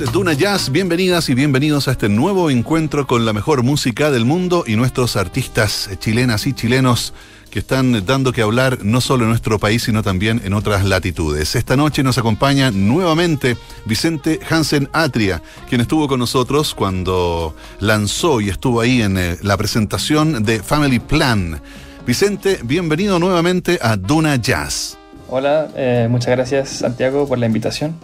es 0.00 0.12
Duna 0.12 0.32
Jazz. 0.32 0.70
Bienvenidas 0.70 1.28
y 1.28 1.34
bienvenidos 1.34 1.86
a 1.86 1.92
este 1.92 2.08
nuevo 2.08 2.50
encuentro 2.50 3.06
con 3.06 3.26
la 3.26 3.34
mejor 3.34 3.62
música 3.62 4.10
del 4.10 4.24
mundo 4.24 4.64
y 4.66 4.76
nuestros 4.76 5.16
artistas 5.16 5.90
chilenas 5.98 6.46
y 6.46 6.54
chilenos 6.54 7.12
que 7.50 7.58
están 7.58 8.06
dando 8.06 8.32
que 8.32 8.40
hablar 8.40 8.78
no 8.84 9.02
solo 9.02 9.24
en 9.24 9.30
nuestro 9.30 9.58
país, 9.58 9.82
sino 9.82 10.02
también 10.02 10.40
en 10.44 10.54
otras 10.54 10.86
latitudes. 10.86 11.56
Esta 11.56 11.76
noche 11.76 12.02
nos 12.02 12.16
acompaña 12.16 12.70
nuevamente 12.70 13.56
Vicente 13.84 14.40
Hansen 14.48 14.88
Atria, 14.92 15.42
quien 15.68 15.82
estuvo 15.82 16.08
con 16.08 16.20
nosotros 16.20 16.74
cuando 16.74 17.54
lanzó 17.80 18.40
y 18.40 18.48
estuvo 18.48 18.80
ahí 18.80 19.02
en 19.02 19.18
eh, 19.18 19.36
la 19.42 19.56
presentación 19.58 20.42
de 20.42 20.62
Family 20.62 21.00
Plan. 21.00 21.60
Vicente, 22.06 22.60
bienvenido 22.64 23.18
nuevamente 23.18 23.78
a 23.82 23.96
Duna 23.96 24.36
Jazz. 24.36 24.96
Hola, 25.28 25.68
eh, 25.76 26.06
muchas 26.08 26.30
gracias 26.30 26.68
Santiago 26.70 27.28
por 27.28 27.38
la 27.38 27.46
invitación. 27.46 27.94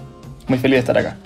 Muy 0.48 0.58
feliz 0.58 0.76
de 0.76 0.80
estar 0.80 0.98
acá. 0.98 1.16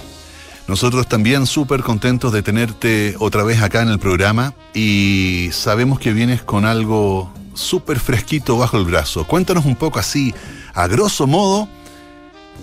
Nosotros 0.72 1.06
también 1.06 1.44
súper 1.44 1.82
contentos 1.82 2.32
de 2.32 2.42
tenerte 2.42 3.14
otra 3.18 3.44
vez 3.44 3.60
acá 3.60 3.82
en 3.82 3.90
el 3.90 3.98
programa 3.98 4.54
y 4.72 5.50
sabemos 5.52 6.00
que 6.00 6.14
vienes 6.14 6.40
con 6.40 6.64
algo 6.64 7.30
súper 7.52 8.00
fresquito 8.00 8.56
bajo 8.56 8.78
el 8.78 8.86
brazo. 8.86 9.26
Cuéntanos 9.26 9.66
un 9.66 9.76
poco 9.76 9.98
así, 9.98 10.32
a 10.72 10.86
grosso 10.86 11.26
modo, 11.26 11.68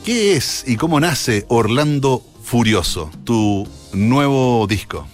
¿qué 0.04 0.36
es 0.36 0.64
y 0.68 0.76
cómo 0.76 1.00
nace 1.00 1.46
Orlando 1.50 2.24
Furioso, 2.42 3.12
tu 3.26 3.68
nuevo 3.94 4.66
disco? 4.66 5.08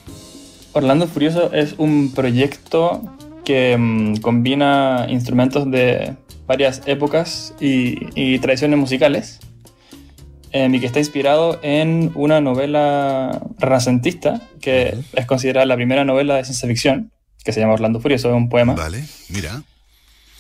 Orlando 0.71 1.05
Furioso 1.05 1.51
es 1.51 1.75
un 1.77 2.13
proyecto 2.13 3.01
que 3.43 3.75
mm, 3.77 4.21
combina 4.21 5.07
instrumentos 5.09 5.69
de 5.69 6.15
varias 6.47 6.81
épocas 6.85 7.53
y, 7.59 7.97
y 8.15 8.39
tradiciones 8.39 8.79
musicales 8.79 9.41
eh, 10.55 10.69
y 10.71 10.79
que 10.79 10.85
está 10.85 10.99
inspirado 10.99 11.59
en 11.63 12.13
una 12.15 12.39
novela 12.39 13.41
renacentista 13.59 14.39
que 14.61 14.97
es 15.11 15.25
considerada 15.25 15.65
la 15.65 15.75
primera 15.75 16.05
novela 16.05 16.35
de 16.35 16.45
ciencia 16.45 16.65
ficción, 16.69 17.11
que 17.43 17.51
se 17.51 17.59
llama 17.59 17.73
Orlando 17.73 17.99
Furioso, 17.99 18.29
es 18.29 18.35
un 18.35 18.47
poema. 18.47 18.73
Vale, 18.73 19.03
mira. 19.27 19.63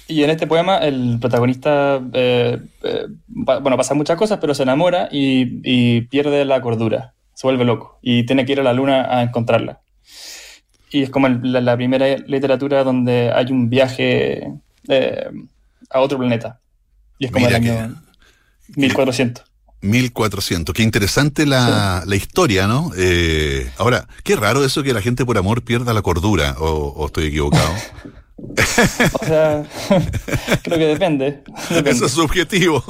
Y 0.07 0.23
en 0.23 0.29
este 0.29 0.47
poema 0.47 0.77
el 0.77 1.17
protagonista, 1.19 2.01
eh, 2.13 2.61
eh, 2.83 3.07
bueno, 3.27 3.75
pasa 3.75 3.93
muchas 3.93 4.17
cosas, 4.17 4.37
pero 4.39 4.55
se 4.55 4.63
enamora 4.63 5.09
y, 5.11 5.99
pierde 6.03 6.45
la 6.45 6.61
cordura, 6.61 7.13
se 7.33 7.45
vuelve 7.45 7.65
loco 7.65 7.99
y 8.01 8.25
tiene 8.25 8.45
que 8.45 8.53
ir 8.53 8.61
a 8.61 8.63
la 8.63 8.71
luna 8.71 9.17
a 9.17 9.21
encontrarla. 9.21 9.81
Y 10.91 11.03
es 11.03 11.09
como 11.09 11.27
la, 11.27 11.75
primera 11.75 12.15
literatura 12.19 12.85
donde 12.85 13.33
hay 13.35 13.51
un 13.51 13.69
viaje 13.69 14.47
a 15.89 15.99
otro 15.99 16.17
planeta. 16.17 16.61
Y 17.19 17.25
es 17.25 17.31
como 17.33 17.49
el 17.49 17.55
año 17.55 18.01
1400. 18.77 19.54
1400. 19.85 20.75
Qué 20.75 20.83
interesante 20.83 21.45
la, 21.45 22.03
historia, 22.13 22.67
¿no? 22.67 22.91
Eh, 22.97 23.71
ahora, 23.77 24.07
qué 24.23 24.35
raro 24.35 24.63
eso 24.65 24.83
que 24.83 24.93
la 24.93 25.01
gente 25.01 25.25
por 25.25 25.37
amor 25.37 25.63
pierda 25.63 25.93
la 25.93 26.01
cordura, 26.01 26.55
o, 26.59 27.05
estoy 27.05 27.27
equivocado. 27.27 27.73
o 29.21 29.25
sea, 29.25 29.63
creo 30.63 30.77
que 30.77 30.87
depende, 30.87 31.43
Eso 31.85 32.05
es 32.05 32.11
subjetivo. 32.11 32.83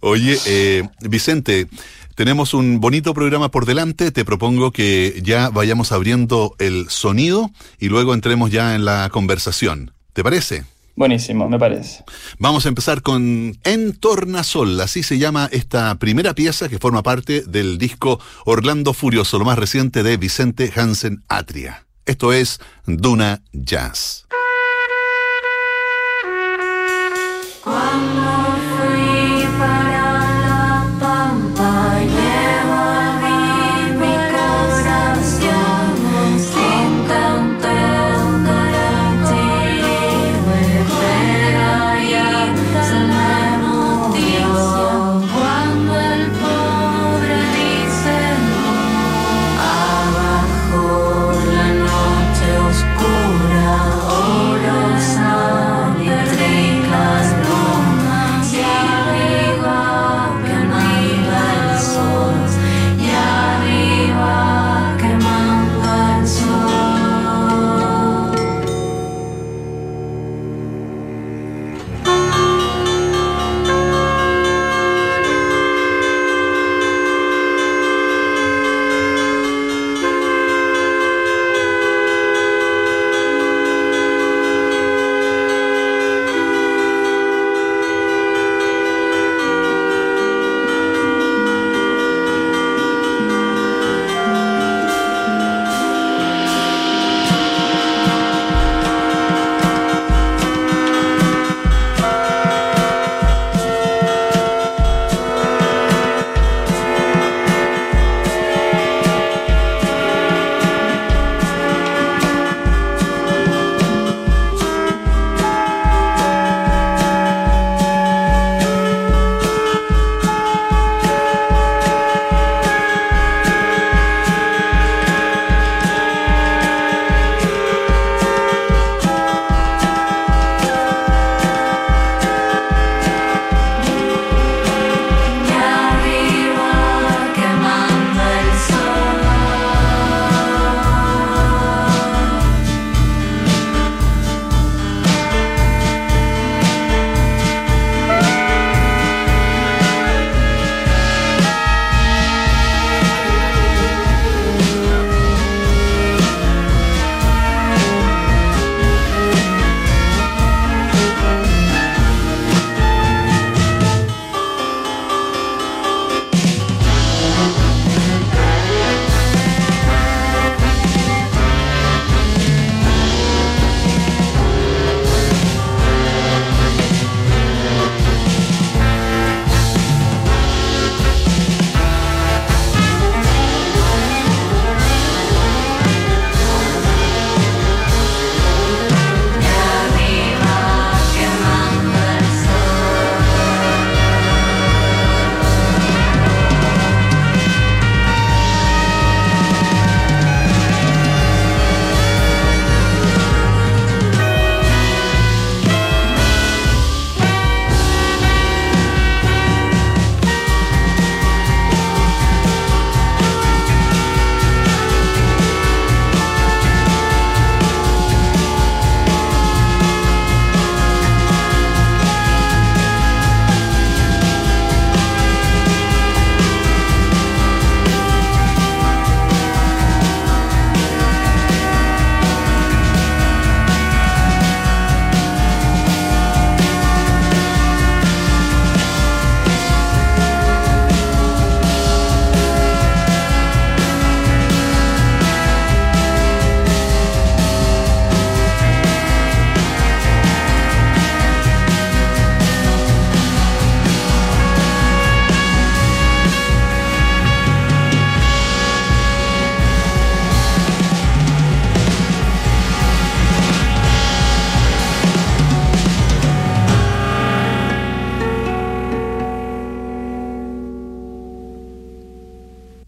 Oye, 0.00 0.38
eh, 0.46 0.82
Vicente, 1.00 1.68
tenemos 2.14 2.54
un 2.54 2.80
bonito 2.80 3.14
programa 3.14 3.50
por 3.50 3.66
delante. 3.66 4.10
Te 4.10 4.24
propongo 4.24 4.72
que 4.72 5.20
ya 5.22 5.48
vayamos 5.48 5.92
abriendo 5.92 6.54
el 6.58 6.88
sonido 6.90 7.50
y 7.78 7.88
luego 7.88 8.14
entremos 8.14 8.50
ya 8.50 8.74
en 8.74 8.84
la 8.84 9.08
conversación. 9.10 9.92
¿Te 10.12 10.22
parece? 10.22 10.64
Buenísimo, 10.94 11.48
me 11.48 11.58
parece. 11.58 12.04
Vamos 12.38 12.66
a 12.66 12.68
empezar 12.68 13.02
con 13.02 13.56
En 13.64 13.92
Tornasol, 13.94 14.80
así 14.80 15.02
se 15.02 15.18
llama 15.18 15.48
esta 15.50 15.94
primera 15.96 16.34
pieza 16.34 16.68
que 16.68 16.78
forma 16.78 17.02
parte 17.02 17.42
del 17.42 17.78
disco 17.78 18.20
Orlando 18.44 18.92
Furioso, 18.92 19.38
lo 19.38 19.44
más 19.44 19.58
reciente 19.58 20.02
de 20.02 20.16
Vicente 20.16 20.70
Hansen 20.74 21.24
Atria. 21.28 21.86
Esto 22.04 22.32
es 22.32 22.60
Duna 22.86 23.42
Jazz. 23.52 24.21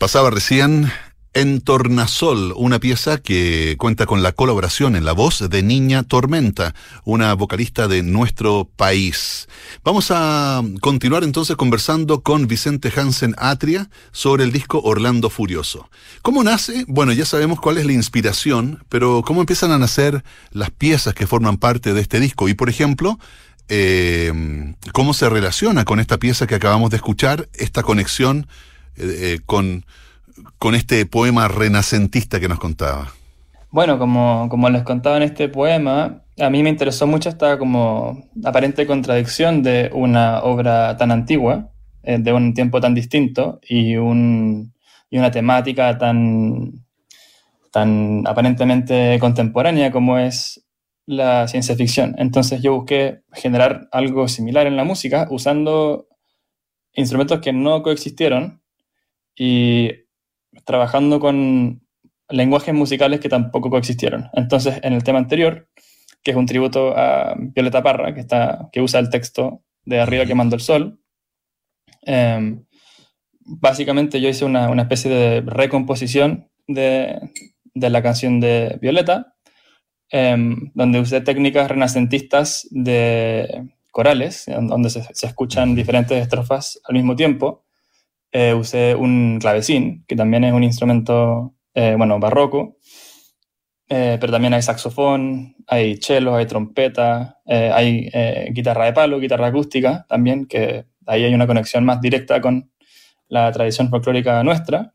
Pasaba 0.04 0.28
recién 0.28 0.92
en 1.32 1.62
Tornasol, 1.62 2.52
una 2.56 2.78
pieza 2.78 3.16
que 3.16 3.76
cuenta 3.78 4.04
con 4.04 4.22
la 4.22 4.32
colaboración 4.32 4.96
en 4.96 5.06
la 5.06 5.12
voz 5.12 5.48
de 5.48 5.62
Niña 5.62 6.02
Tormenta, 6.02 6.74
una 7.04 7.32
vocalista 7.32 7.88
de 7.88 8.02
nuestro 8.02 8.68
país. 8.76 9.48
Vamos 9.82 10.10
a 10.10 10.62
continuar 10.82 11.24
entonces 11.24 11.56
conversando 11.56 12.20
con 12.20 12.46
Vicente 12.46 12.92
Hansen 12.94 13.34
Atria 13.38 13.88
sobre 14.12 14.44
el 14.44 14.52
disco 14.52 14.82
Orlando 14.84 15.30
Furioso. 15.30 15.88
¿Cómo 16.20 16.44
nace? 16.44 16.84
Bueno, 16.86 17.12
ya 17.14 17.24
sabemos 17.24 17.58
cuál 17.58 17.78
es 17.78 17.86
la 17.86 17.92
inspiración, 17.94 18.84
pero 18.90 19.22
¿cómo 19.24 19.40
empiezan 19.40 19.72
a 19.72 19.78
nacer 19.78 20.22
las 20.50 20.70
piezas 20.70 21.14
que 21.14 21.26
forman 21.26 21.56
parte 21.56 21.94
de 21.94 22.02
este 22.02 22.20
disco? 22.20 22.50
Y 22.50 22.52
por 22.52 22.68
ejemplo, 22.68 23.18
eh, 23.70 24.74
¿cómo 24.92 25.14
se 25.14 25.30
relaciona 25.30 25.86
con 25.86 25.98
esta 25.98 26.18
pieza 26.18 26.46
que 26.46 26.56
acabamos 26.56 26.90
de 26.90 26.96
escuchar, 26.96 27.48
esta 27.54 27.82
conexión 27.82 28.46
eh, 28.96 29.34
eh, 29.34 29.40
con 29.44 29.84
con 30.58 30.74
este 30.74 31.06
poema 31.06 31.48
renacentista 31.48 32.40
que 32.40 32.48
nos 32.48 32.58
contaba? 32.58 33.12
Bueno, 33.70 33.98
como, 33.98 34.48
como 34.48 34.68
les 34.68 34.82
contaba 34.82 35.16
en 35.16 35.24
este 35.24 35.48
poema, 35.48 36.22
a 36.38 36.50
mí 36.50 36.62
me 36.62 36.70
interesó 36.70 37.06
mucho 37.06 37.28
esta 37.28 37.58
como 37.58 38.28
aparente 38.44 38.86
contradicción 38.86 39.62
de 39.62 39.90
una 39.92 40.42
obra 40.42 40.96
tan 40.96 41.10
antigua, 41.10 41.70
eh, 42.02 42.18
de 42.18 42.32
un 42.32 42.54
tiempo 42.54 42.80
tan 42.80 42.94
distinto 42.94 43.60
y, 43.68 43.96
un, 43.96 44.72
y 45.10 45.18
una 45.18 45.30
temática 45.30 45.98
tan, 45.98 46.84
tan 47.72 48.22
aparentemente 48.26 49.18
contemporánea 49.18 49.90
como 49.90 50.18
es 50.18 50.64
la 51.06 51.48
ciencia 51.48 51.76
ficción. 51.76 52.14
Entonces 52.18 52.62
yo 52.62 52.74
busqué 52.74 53.22
generar 53.32 53.88
algo 53.92 54.28
similar 54.28 54.66
en 54.66 54.76
la 54.76 54.84
música 54.84 55.26
usando 55.30 56.06
instrumentos 56.94 57.40
que 57.40 57.52
no 57.52 57.82
coexistieron 57.82 58.62
y 59.36 59.90
trabajando 60.64 61.20
con 61.20 61.82
lenguajes 62.28 62.74
musicales 62.74 63.20
que 63.20 63.28
tampoco 63.28 63.70
coexistieron. 63.70 64.28
Entonces, 64.32 64.80
en 64.82 64.92
el 64.92 65.04
tema 65.04 65.18
anterior, 65.18 65.68
que 66.22 66.30
es 66.30 66.36
un 66.36 66.46
tributo 66.46 66.96
a 66.96 67.34
Violeta 67.36 67.82
Parra, 67.82 68.14
que, 68.14 68.20
está, 68.20 68.68
que 68.72 68.80
usa 68.80 69.00
el 69.00 69.10
texto 69.10 69.62
de 69.84 70.00
Arriba 70.00 70.26
quemando 70.26 70.56
el 70.56 70.62
sol, 70.62 71.00
em, 72.02 72.64
básicamente 73.40 74.20
yo 74.20 74.28
hice 74.28 74.44
una, 74.44 74.82
especie 74.82 75.10
de 75.10 75.40
recomposición 75.42 76.48
de, 76.66 77.20
la 77.74 78.02
canción 78.02 78.40
de 78.40 78.78
Violeta, 78.80 79.34
em, 80.10 80.70
donde 80.74 81.00
usé 81.00 81.20
técnicas 81.20 81.68
renacentistas 81.68 82.66
de 82.70 83.68
corales, 83.90 84.46
donde 84.46 84.90
se, 84.90 85.02
se 85.12 85.26
escuchan 85.26 85.74
diferentes 85.74 86.20
estrofas 86.20 86.80
al 86.84 86.94
mismo 86.94 87.14
tiempo, 87.16 87.63
eh, 88.36 88.52
usé 88.52 88.96
un 88.96 89.38
clavecín, 89.40 90.04
que 90.08 90.16
también 90.16 90.42
es 90.42 90.52
un 90.52 90.64
instrumento, 90.64 91.54
eh, 91.72 91.94
bueno, 91.96 92.18
barroco, 92.18 92.78
eh, 93.88 94.18
pero 94.20 94.32
también 94.32 94.54
hay 94.54 94.62
saxofón, 94.62 95.54
hay 95.68 95.98
cello, 95.98 96.34
hay 96.34 96.46
trompeta, 96.46 97.38
hay 97.46 98.10
guitarra 98.50 98.86
de 98.86 98.92
palo, 98.92 99.20
guitarra 99.20 99.46
acústica 99.46 100.04
también, 100.08 100.46
que 100.46 100.84
ahí 101.06 101.22
hay 101.22 101.32
una 101.32 101.46
conexión 101.46 101.84
más 101.84 102.00
directa 102.00 102.40
con 102.40 102.72
la 103.28 103.52
tradición 103.52 103.88
folclórica 103.88 104.42
nuestra. 104.42 104.94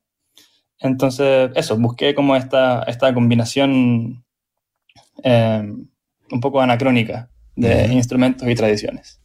Entonces, 0.77 1.51
eso, 1.55 1.77
busqué 1.77 2.13
como 2.13 2.35
esta, 2.35 2.83
esta 2.83 3.13
combinación 3.13 4.25
un 5.23 6.41
poco 6.41 6.59
anacrónica 6.59 7.29
de 7.55 7.87
instrumentos 7.93 8.49
y 8.49 8.55
tradiciones. 8.55 9.18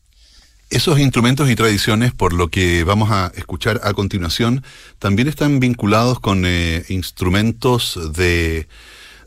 Esos 0.70 0.99
instrumentos 0.99 1.50
y 1.50 1.56
tradiciones, 1.56 2.12
por 2.12 2.32
lo 2.32 2.49
que 2.49 2.84
vamos 2.84 3.11
a 3.11 3.32
escuchar 3.37 3.81
a 3.84 3.93
continuación, 3.93 4.64
también 4.99 5.28
están 5.28 5.61
vinculados 5.61 6.20
con 6.20 6.44
eh, 6.46 6.84
instrumentos 6.88 7.99
de, 8.14 8.66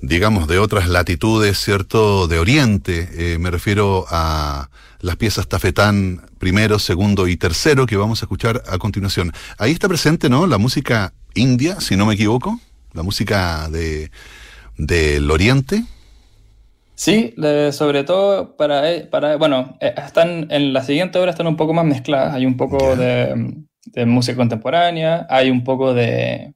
digamos, 0.01 0.47
de 0.47 0.59
otras 0.59 0.89
latitudes, 0.89 1.57
¿cierto? 1.59 2.27
De 2.27 2.39
Oriente. 2.39 3.09
Eh, 3.13 3.37
me 3.39 3.51
refiero 3.51 4.05
a 4.09 4.69
las 4.99 5.15
piezas 5.15 5.47
tafetán 5.47 6.25
primero, 6.39 6.79
segundo 6.79 7.27
y 7.27 7.37
tercero 7.37 7.85
que 7.85 7.97
vamos 7.97 8.21
a 8.21 8.25
escuchar 8.25 8.63
a 8.67 8.77
continuación. 8.77 9.31
Ahí 9.57 9.71
está 9.71 9.87
presente, 9.87 10.29
¿no? 10.29 10.47
La 10.47 10.57
música 10.57 11.13
india, 11.35 11.79
si 11.79 11.95
no 11.95 12.05
me 12.05 12.15
equivoco, 12.15 12.59
la 12.93 13.03
música 13.03 13.69
de 13.69 14.11
del 14.77 15.29
Oriente. 15.31 15.83
Sí, 16.97 17.35
sobre 17.73 18.03
todo 18.03 18.57
para, 18.57 18.91
eh, 18.91 19.01
para 19.05 19.35
bueno, 19.35 19.77
eh, 19.79 19.93
están 20.03 20.47
en 20.49 20.73
la 20.73 20.81
siguiente 20.81 21.19
obra 21.19 21.29
están 21.29 21.45
un 21.45 21.55
poco 21.55 21.71
más 21.71 21.85
mezcladas. 21.85 22.33
Hay 22.33 22.47
un 22.47 22.57
poco 22.57 22.95
de, 22.95 23.53
música 24.07 24.35
contemporánea, 24.35 25.27
hay 25.29 25.51
un 25.51 25.63
poco 25.63 25.93
de 25.93 26.55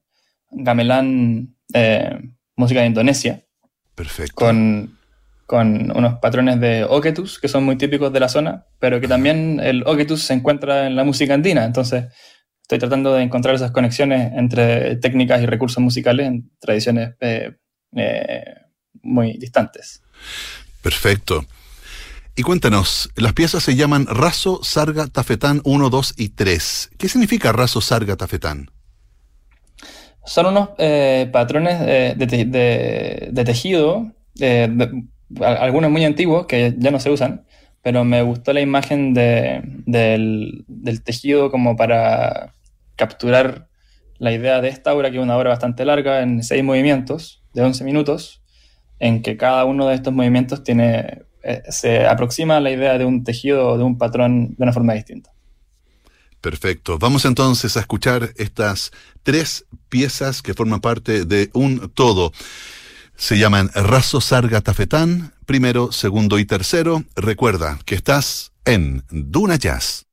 gamelán, 0.50 1.56
eh, 1.76 2.18
música 2.56 2.82
de 2.82 2.88
Indonesia. 2.88 3.46
Perfecto. 3.94 4.34
Con, 4.34 4.98
con 5.46 5.96
unos 5.96 6.16
patrones 6.16 6.60
de 6.60 6.86
oketus 6.86 7.38
que 7.38 7.48
son 7.48 7.64
muy 7.64 7.76
típicos 7.76 8.12
de 8.12 8.20
la 8.20 8.28
zona, 8.28 8.66
pero 8.80 9.00
que 9.00 9.08
también 9.08 9.60
el 9.60 9.84
oketus 9.86 10.24
se 10.24 10.34
encuentra 10.34 10.88
en 10.88 10.96
la 10.96 11.04
música 11.04 11.36
andina. 11.36 11.66
Entonces, 11.66 12.06
estoy 12.64 12.80
tratando 12.80 13.14
de 13.14 13.22
encontrar 13.22 13.54
esas 13.54 13.70
conexiones 13.70 14.32
entre 14.36 14.96
técnicas 14.96 15.40
y 15.40 15.46
recursos 15.46 15.84
musicales 15.84 16.26
en 16.26 16.50
tradiciones 16.60 17.14
muy 19.04 19.38
distantes. 19.38 20.02
Perfecto. 20.82 21.46
Y 22.36 22.44
cuéntanos, 22.44 23.10
las 23.16 23.34
piezas 23.34 23.62
se 23.64 23.76
llaman 23.76 24.06
Raso, 24.08 24.62
Sarga, 24.64 25.08
Tafetán 25.08 25.62
1, 25.66 25.90
2 25.90 26.14
y 26.18 26.30
3. 26.30 26.92
¿Qué 26.98 27.10
significa 27.10 27.52
Raso, 27.52 27.82
Sarga, 27.82 28.16
Tafetán? 28.16 28.72
Son 30.26 30.46
unos 30.46 30.70
eh, 30.78 31.30
patrones 31.32 31.80
de, 31.80 33.44
tejido, 33.46 34.14
algunos 35.42 35.92
muy 35.92 36.06
antiguos 36.06 36.46
que 36.46 36.74
ya 36.78 36.92
no 36.92 37.00
se 37.00 37.10
usan, 37.10 37.46
pero 37.82 38.04
me 38.04 38.22
gustó 38.22 38.54
la 38.54 38.62
imagen 38.62 39.14
del, 39.14 40.64
del, 40.68 41.04
tejido 41.04 41.50
como 41.52 41.76
para 41.76 42.54
capturar 42.96 43.68
la 44.20 44.32
idea 44.32 44.62
de 44.62 44.70
esta 44.70 44.94
obra, 44.94 45.10
que 45.10 45.18
es 45.18 45.24
una 45.24 45.38
obra 45.38 45.50
bastante 45.50 45.84
larga, 45.84 46.22
en 46.22 46.44
seis 46.44 46.64
movimientos 46.64 47.44
de 47.54 47.64
11 47.64 47.84
minutos, 47.84 48.41
en 49.02 49.24
que 49.24 49.36
cada 49.36 49.66
uno 49.66 49.88
de 49.88 49.96
estos 49.96 50.14
movimientos 50.14 50.64
tiene, 50.64 51.24
eh, 51.44 51.64
se 51.70 52.06
aproxima 52.06 52.58
a 52.58 52.60
la 52.60 52.70
idea 52.70 53.00
de 53.00 53.06
un 53.06 53.24
tejido 53.24 53.70
o 53.70 53.78
de 53.78 53.84
un 53.84 53.98
patrón 53.98 54.56
de 54.56 54.64
una 54.64 54.72
forma 54.72 54.94
distinta. 54.94 55.32
Perfecto. 56.40 57.00
Vamos 57.00 57.26
entonces 57.26 57.76
a 57.78 57.80
escuchar 57.80 58.30
estas 58.38 58.92
tres 59.24 59.66
piezas 59.90 60.44
que 60.44 60.54
forman 60.54 60.82
parte 60.82 61.26
de 61.26 61.50
un 61.54 61.90
todo. 61.90 62.32
Se 63.16 63.40
llaman 63.40 63.72
Raso 63.74 64.22
Sarga 64.22 64.62
Tafetán, 64.62 65.34
primero, 65.48 65.92
segundo 65.92 66.38
y 66.38 66.46
tercero. 66.46 67.04
Recuerda 67.16 67.80
que 67.86 67.96
estás 67.96 68.52
en 68.66 69.04
Duna 69.10 69.56
Jazz. 69.56 70.11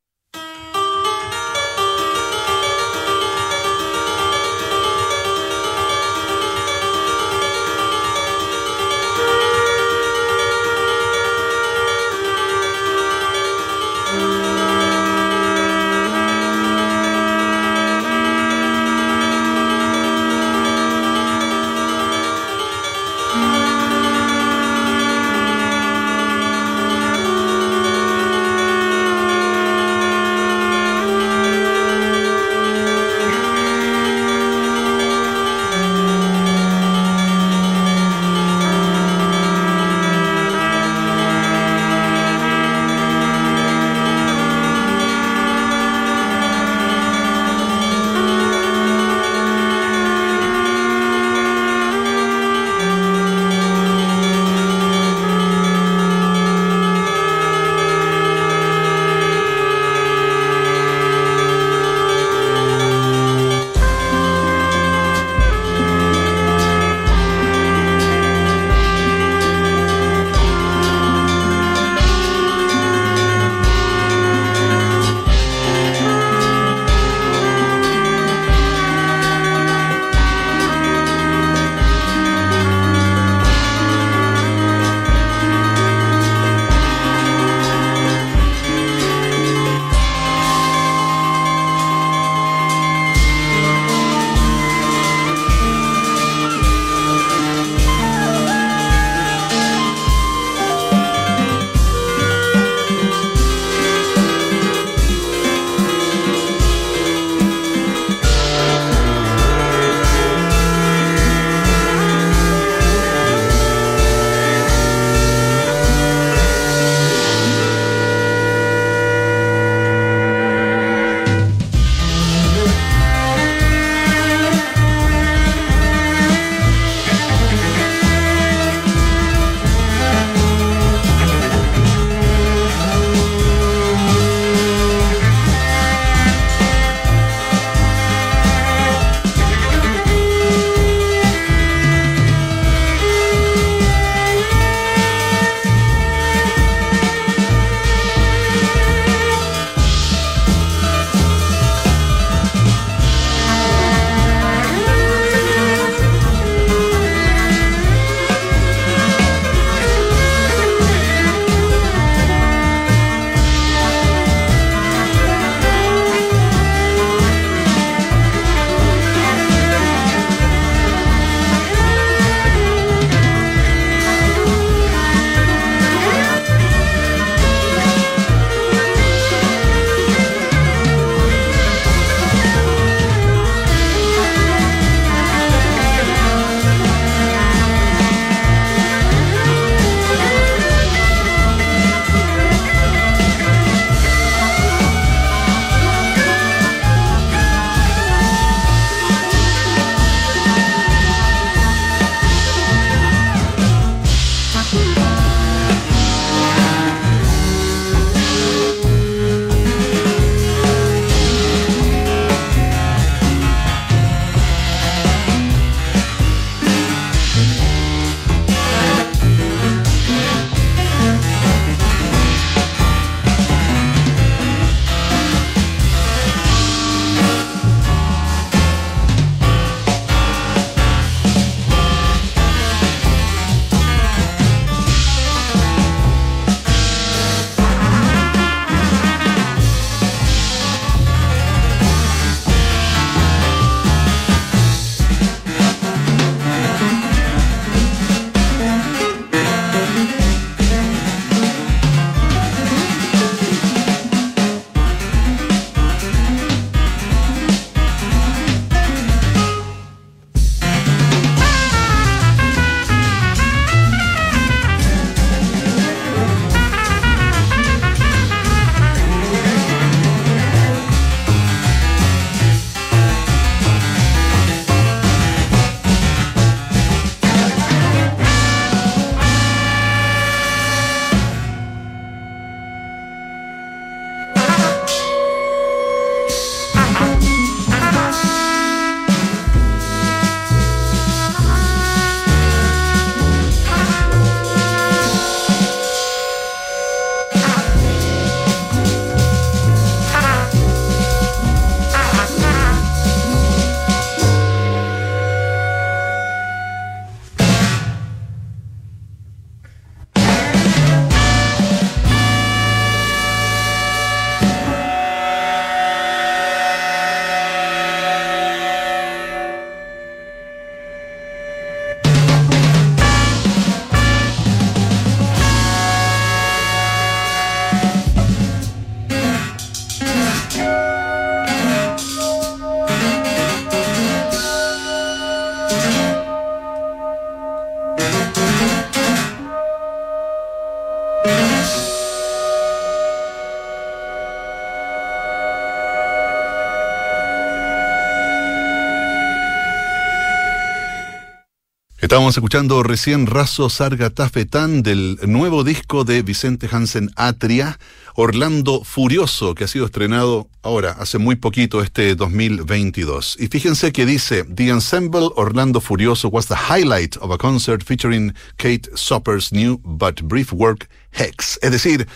Estábamos 352.09 352.39
escuchando 352.39 352.83
recién 352.83 353.27
Razo 353.27 353.69
Sarga 353.69 354.09
Tafetán 354.09 354.83
del 354.83 355.19
nuevo 355.27 355.63
disco 355.63 356.05
de 356.05 356.23
Vicente 356.23 356.67
Hansen 356.73 357.11
Atria, 357.17 357.79
Orlando 358.15 358.83
Furioso, 358.83 359.55
que 359.55 359.65
ha 359.65 359.69
sido 359.69 359.85
estrenado 359.85 360.49
ahora, 360.63 360.93
hace 360.93 361.19
muy 361.19 361.37
poquito, 361.37 361.83
este 361.83 362.15
2022. 362.15 363.37
Y 363.39 363.49
fíjense 363.49 363.93
que 363.93 364.07
dice, 364.07 364.45
The 364.45 364.71
Ensemble 364.71 365.29
Orlando 365.37 365.83
Furioso 365.83 366.31
was 366.31 366.47
the 366.47 366.55
highlight 366.55 367.19
of 367.19 367.31
a 367.31 367.37
concert 367.37 367.83
featuring 367.85 368.33
Kate 368.57 368.89
Sopper's 368.95 369.53
new 369.53 369.79
but 369.85 370.23
brief 370.23 370.51
work, 370.51 370.89
Hex. 371.13 371.59
Es 371.61 371.71
decir, 371.71 372.09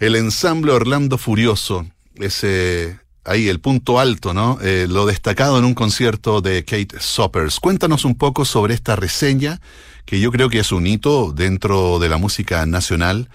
el 0.00 0.16
ensamble 0.16 0.72
Orlando 0.72 1.16
Furioso, 1.18 1.86
ese 2.16 2.98
ahí 3.30 3.48
el 3.48 3.60
punto 3.60 4.00
alto, 4.00 4.34
¿no? 4.34 4.58
Eh, 4.60 4.86
lo 4.88 5.06
destacado 5.06 5.58
en 5.58 5.64
un 5.64 5.74
concierto 5.74 6.40
de 6.40 6.64
Kate 6.64 6.98
Soppers. 6.98 7.60
Cuéntanos 7.60 8.04
un 8.04 8.16
poco 8.16 8.44
sobre 8.44 8.74
esta 8.74 8.96
reseña, 8.96 9.60
que 10.04 10.18
yo 10.18 10.32
creo 10.32 10.50
que 10.50 10.58
es 10.58 10.72
un 10.72 10.86
hito 10.86 11.32
dentro 11.32 12.00
de 12.00 12.08
la 12.08 12.16
música 12.16 12.66
nacional. 12.66 13.30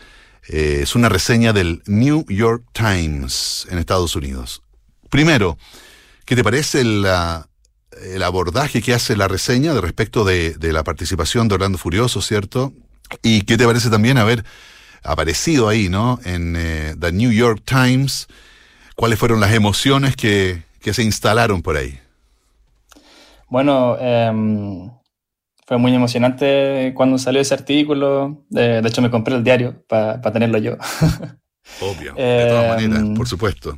Eh, 0.50 0.80
es 0.84 0.96
una 0.96 1.08
reseña 1.08 1.54
del 1.54 1.82
New 1.86 2.26
York 2.28 2.66
Times 2.74 3.68
en 3.70 3.78
Estados 3.78 4.16
Unidos. 4.18 4.62
Primero, 5.10 5.58
¿qué 6.26 6.36
te 6.36 6.44
parece 6.44 6.82
el 6.82 7.06
abordaje 8.22 8.82
que 8.82 8.94
hace 8.94 9.16
la 9.16 9.30
reseña 9.30 9.74
de 9.74 9.80
respecto 9.80 10.26
de, 10.26 10.58
la 10.60 10.84
participación 10.84 11.48
de 11.48 11.56
Orlando 11.56 11.78
Furioso, 11.78 12.22
¿cierto? 12.22 12.74
¿Y 13.24 13.44
qué 13.44 13.58
te 13.58 13.66
parece 13.66 13.90
también 13.90 14.18
haber 14.18 14.44
aparecido 15.04 15.70
ahí, 15.70 15.88
¿no? 15.88 16.20
En 16.26 16.56
eh, 16.58 16.96
The 17.00 17.14
New 17.14 17.32
York 17.32 17.62
Times 17.64 18.28
¿Cuáles 18.96 19.20
fueron 19.20 19.40
las 19.40 19.54
emociones 19.54 20.16
que, 20.16 20.64
se 20.82 21.04
instalaron 21.04 21.62
por 21.62 21.78
ahí? 21.78 22.00
Bueno, 23.50 23.98
em, 24.00 24.90
fue 25.68 25.78
muy 25.78 25.94
emocionante 25.94 26.94
cuando 26.96 27.18
salió 27.18 27.42
ese 27.42 27.54
artículo. 27.54 28.46
De, 28.50 28.80
hecho, 28.80 29.02
me 29.02 29.12
compré 29.12 29.36
el 29.36 29.44
diario 29.44 29.84
para 29.88 30.22
tenerlo 30.22 30.58
yo. 30.58 30.78
Obvio, 31.82 32.14
de 32.14 32.46
todas 32.48 32.76
maneras, 32.76 33.00
em, 33.00 33.14
por 33.16 33.28
supuesto. 33.28 33.78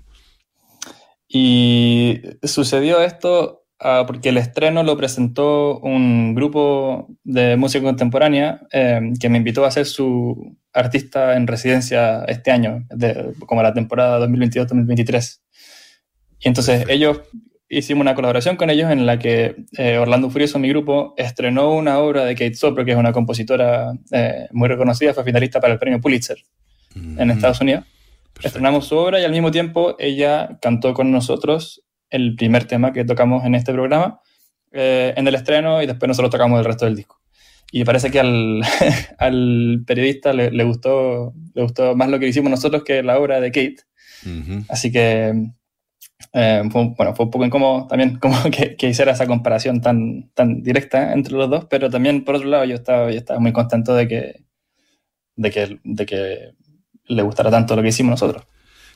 Y 1.27 2.21
sucedió 2.43 3.01
esto 3.01 3.66
ah, 3.79 4.03
porque 4.07 4.29
el 4.29 4.37
estreno 4.37 4.83
lo 4.83 4.97
presentó 4.97 5.79
un 5.79 6.35
grupo 6.35 7.07
de 7.23 7.57
música 7.57 7.83
contemporánea 7.83 8.61
em, 8.71 9.13
que 9.15 9.29
me 9.29 9.37
invitó 9.37 9.65
a 9.65 9.71
ser 9.71 9.85
su 9.85 10.57
artista 10.73 11.35
en 11.35 11.47
residencia 11.47 12.23
este 12.25 12.51
año, 12.51 12.85
como 13.45 13.63
la 13.63 13.73
temporada 13.73 14.19
2022-2023. 14.27 15.39
Y 16.39 16.47
entonces 16.47 16.85
ellos 16.87 17.21
hicimos 17.69 18.01
una 18.01 18.15
colaboración 18.15 18.55
con 18.55 18.69
ellos 18.69 18.91
en 18.91 19.05
la 19.05 19.19
que 19.19 19.55
eh, 19.77 19.97
Orlando 19.97 20.29
Furioso, 20.29 20.59
mi 20.59 20.69
grupo, 20.69 21.13
estrenó 21.17 21.73
una 21.73 21.99
obra 21.99 22.23
de 22.25 22.35
Kate 22.35 22.55
Soper, 22.55 22.85
que 22.85 22.91
es 22.91 22.97
una 22.97 23.11
compositora 23.11 23.91
eh, 24.11 24.47
muy 24.51 24.67
reconocida, 24.67 25.13
fue 25.13 25.23
finalista 25.23 25.59
para 25.59 25.73
el 25.73 25.79
premio 25.79 25.99
Pulitzer 25.99 26.37
en 26.95 27.29
Estados 27.29 27.61
Unidos. 27.61 27.85
Estrenamos 28.41 28.87
su 28.87 28.95
obra 28.97 29.19
y 29.19 29.23
al 29.23 29.31
mismo 29.31 29.51
tiempo 29.51 29.95
ella 29.99 30.57
cantó 30.61 30.93
con 30.93 31.11
nosotros 31.11 31.83
el 32.09 32.35
primer 32.35 32.65
tema 32.65 32.93
que 32.93 33.05
tocamos 33.05 33.45
en 33.45 33.55
este 33.55 33.73
programa 33.73 34.21
eh, 34.71 35.13
en 35.15 35.27
el 35.27 35.35
estreno 35.35 35.81
y 35.81 35.87
después 35.87 36.07
nosotros 36.07 36.31
tocamos 36.31 36.59
el 36.59 36.65
resto 36.65 36.85
del 36.85 36.95
disco. 36.95 37.19
Y 37.71 37.83
parece 37.83 38.11
que 38.11 38.19
al, 38.19 38.61
al 39.17 39.83
periodista 39.85 40.33
le, 40.33 40.51
le, 40.51 40.63
gustó, 40.63 41.33
le 41.53 41.63
gustó 41.63 41.95
más 41.95 42.09
lo 42.09 42.19
que 42.19 42.27
hicimos 42.27 42.51
nosotros 42.51 42.83
que 42.83 43.03
la 43.03 43.19
obra 43.19 43.39
de 43.39 43.51
Kate. 43.51 43.77
Así 44.67 44.91
que, 44.91 45.51
eh, 46.33 46.63
fue, 46.69 46.93
bueno, 46.97 47.15
fue 47.15 47.25
un 47.25 47.31
poco 47.31 47.45
incómodo 47.45 47.87
también 47.87 48.17
como 48.19 48.35
que, 48.51 48.75
que, 48.75 48.89
hiciera 48.89 49.13
esa 49.13 49.27
comparación 49.27 49.81
tan, 49.81 50.29
tan 50.33 50.61
directa 50.63 51.13
entre 51.13 51.33
los 51.33 51.49
dos, 51.49 51.65
pero 51.69 51.89
también, 51.89 52.25
por 52.25 52.35
otro 52.35 52.49
lado, 52.49 52.65
yo 52.65 52.75
estaba, 52.75 53.11
yo 53.11 53.17
estaba 53.17 53.39
muy 53.39 53.53
contento 53.53 53.95
de 53.95 54.07
que, 54.07 54.43
de 55.35 55.51
que, 55.51 55.79
de 55.83 56.05
que 56.05 56.51
le 57.05 57.21
gustara 57.21 57.51
tanto 57.51 57.75
lo 57.75 57.81
que 57.81 57.89
hicimos 57.89 58.11
nosotros. 58.11 58.43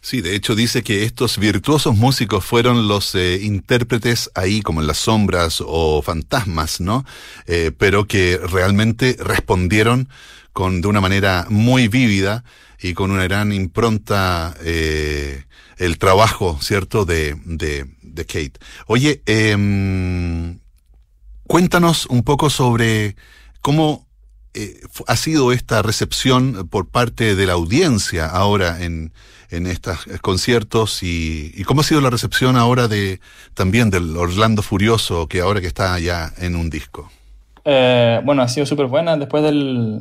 Sí, 0.03 0.21
de 0.21 0.35
hecho 0.35 0.55
dice 0.55 0.81
que 0.81 1.03
estos 1.03 1.37
virtuosos 1.37 1.95
músicos 1.95 2.43
fueron 2.43 2.87
los 2.87 3.13
eh, 3.13 3.39
intérpretes 3.43 4.31
ahí 4.33 4.61
como 4.61 4.81
en 4.81 4.87
las 4.87 4.97
sombras 4.97 5.63
o 5.63 6.01
fantasmas, 6.01 6.81
¿no? 6.81 7.05
Eh, 7.45 7.71
pero 7.77 8.07
que 8.07 8.39
realmente 8.39 9.15
respondieron 9.19 10.09
con 10.53 10.81
de 10.81 10.87
una 10.87 11.01
manera 11.01 11.45
muy 11.49 11.87
vívida 11.87 12.43
y 12.81 12.93
con 12.95 13.11
una 13.11 13.25
gran 13.25 13.53
impronta 13.53 14.55
eh, 14.63 15.45
el 15.77 15.99
trabajo, 15.99 16.57
¿cierto?, 16.61 17.05
de, 17.05 17.37
de, 17.45 17.85
de 18.01 18.25
Kate. 18.25 18.53
Oye, 18.87 19.21
eh, 19.27 20.57
cuéntanos 21.45 22.07
un 22.07 22.23
poco 22.23 22.49
sobre 22.49 23.15
cómo 23.61 24.07
eh, 24.53 24.81
ha 25.07 25.15
sido 25.15 25.51
esta 25.51 25.81
recepción 25.81 26.67
por 26.69 26.89
parte 26.89 27.35
de 27.35 27.45
la 27.45 27.53
audiencia 27.53 28.25
ahora 28.25 28.83
en, 28.83 29.13
en 29.51 29.67
estos 29.67 30.05
conciertos 30.21 31.03
y, 31.03 31.63
cómo 31.65 31.81
ha 31.81 31.83
sido 31.83 32.01
la 32.01 32.09
recepción 32.09 32.55
ahora 32.55 32.87
de 32.87 33.19
también 33.53 33.89
del 33.89 34.15
Orlando 34.17 34.61
Furioso 34.61 35.27
que 35.27 35.41
ahora 35.41 35.61
que 35.61 35.67
está 35.67 35.99
ya 35.99 36.31
en 36.37 36.55
un 36.55 36.69
disco? 36.69 37.11
Eh, 37.65 38.21
bueno, 38.23 38.41
ha 38.41 38.47
sido 38.47 38.65
súper 38.65 38.87
buena. 38.87 39.17
Después 39.17 39.43
del, 39.43 39.99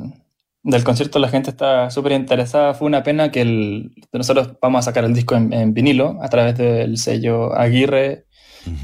del, 0.63 0.85
concierto 0.85 1.19
la 1.19 1.29
gente 1.29 1.51
está 1.51 1.91
súper 1.91 2.13
interesada. 2.13 2.75
Fue 2.75 2.87
una 2.87 3.03
pena 3.03 3.31
que 3.31 3.43
el, 3.43 3.93
nosotros 4.13 4.53
vamos 4.63 4.81
a 4.81 4.83
sacar 4.83 5.05
el 5.05 5.15
disco 5.15 5.35
en, 5.35 5.75
vinilo 5.75 6.19
a 6.23 6.29
través 6.29 6.57
del 6.57 6.97
sello 6.97 7.55
Aguirre 7.55 8.27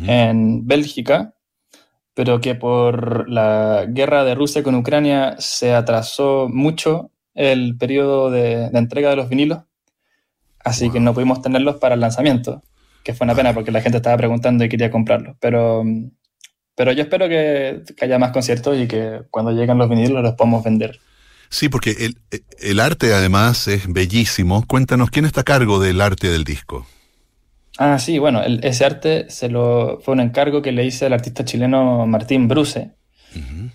en 0.07 0.67
Bélgica 0.67 1.36
pero 2.17 2.41
que 2.41 2.55
por 2.55 3.29
la 3.29 3.85
guerra 3.87 4.25
de 4.25 4.35
Rusia 4.35 4.63
con 4.63 4.75
Ucrania 4.75 5.37
se 5.39 5.75
atrasó 5.75 6.49
mucho 6.51 7.11
el 7.35 7.77
periodo 7.77 8.31
de, 8.31 8.71
entrega 8.73 9.11
de 9.11 9.17
los 9.17 9.29
vinilos, 9.29 9.65
así 10.65 10.89
que 10.89 10.99
no 10.99 11.13
pudimos 11.13 11.43
tenerlos 11.43 11.77
para 11.77 11.95
el 11.95 12.01
lanzamiento, 12.01 12.63
que 13.05 13.13
fue 13.13 13.27
una 13.27 13.35
pena 13.35 13.53
porque 13.53 13.71
la 13.71 13.83
gente 13.83 13.99
estaba 13.99 14.17
preguntando 14.17 14.65
y 14.65 14.71
quería 14.71 14.91
comprarlos, 14.91 15.37
pero, 15.41 15.85
pero 16.75 16.93
yo 16.93 17.03
espero 17.03 17.29
que, 17.29 17.83
haya 18.01 18.19
más 18.19 18.31
conciertos 18.31 18.79
y 18.79 18.89
que 18.89 19.21
cuando 19.31 19.53
lleguen 19.53 19.77
los 19.77 19.91
vinilos 19.91 20.23
los 20.23 20.33
podamos 20.37 20.65
vender. 20.65 20.99
Sí, 21.51 21.69
porque 21.69 21.91
el, 21.91 22.17
el 22.61 22.81
arte 22.81 23.13
además 23.13 23.69
es 23.69 23.93
bellísimo. 23.93 24.65
Cuéntanos, 24.67 25.11
¿quién 25.11 25.27
está 25.27 25.43
a 25.43 25.45
cargo 25.45 25.79
del 25.81 26.01
arte 26.01 26.31
del 26.31 26.45
disco? 26.45 26.87
Ah, 27.79 27.99
sí, 27.99 28.19
bueno, 28.19 28.43
ese 28.43 28.85
arte 28.87 29.29
se 29.29 29.49
lo, 29.51 30.01
fue 30.01 30.15
un 30.15 30.21
encargo 30.21 30.63
que 30.63 30.73
le 30.73 30.85
hice 30.85 31.07
al 31.07 31.13
artista 31.13 31.45
chileno 31.45 32.07
Martín 32.07 32.49
Bruce, 32.49 32.93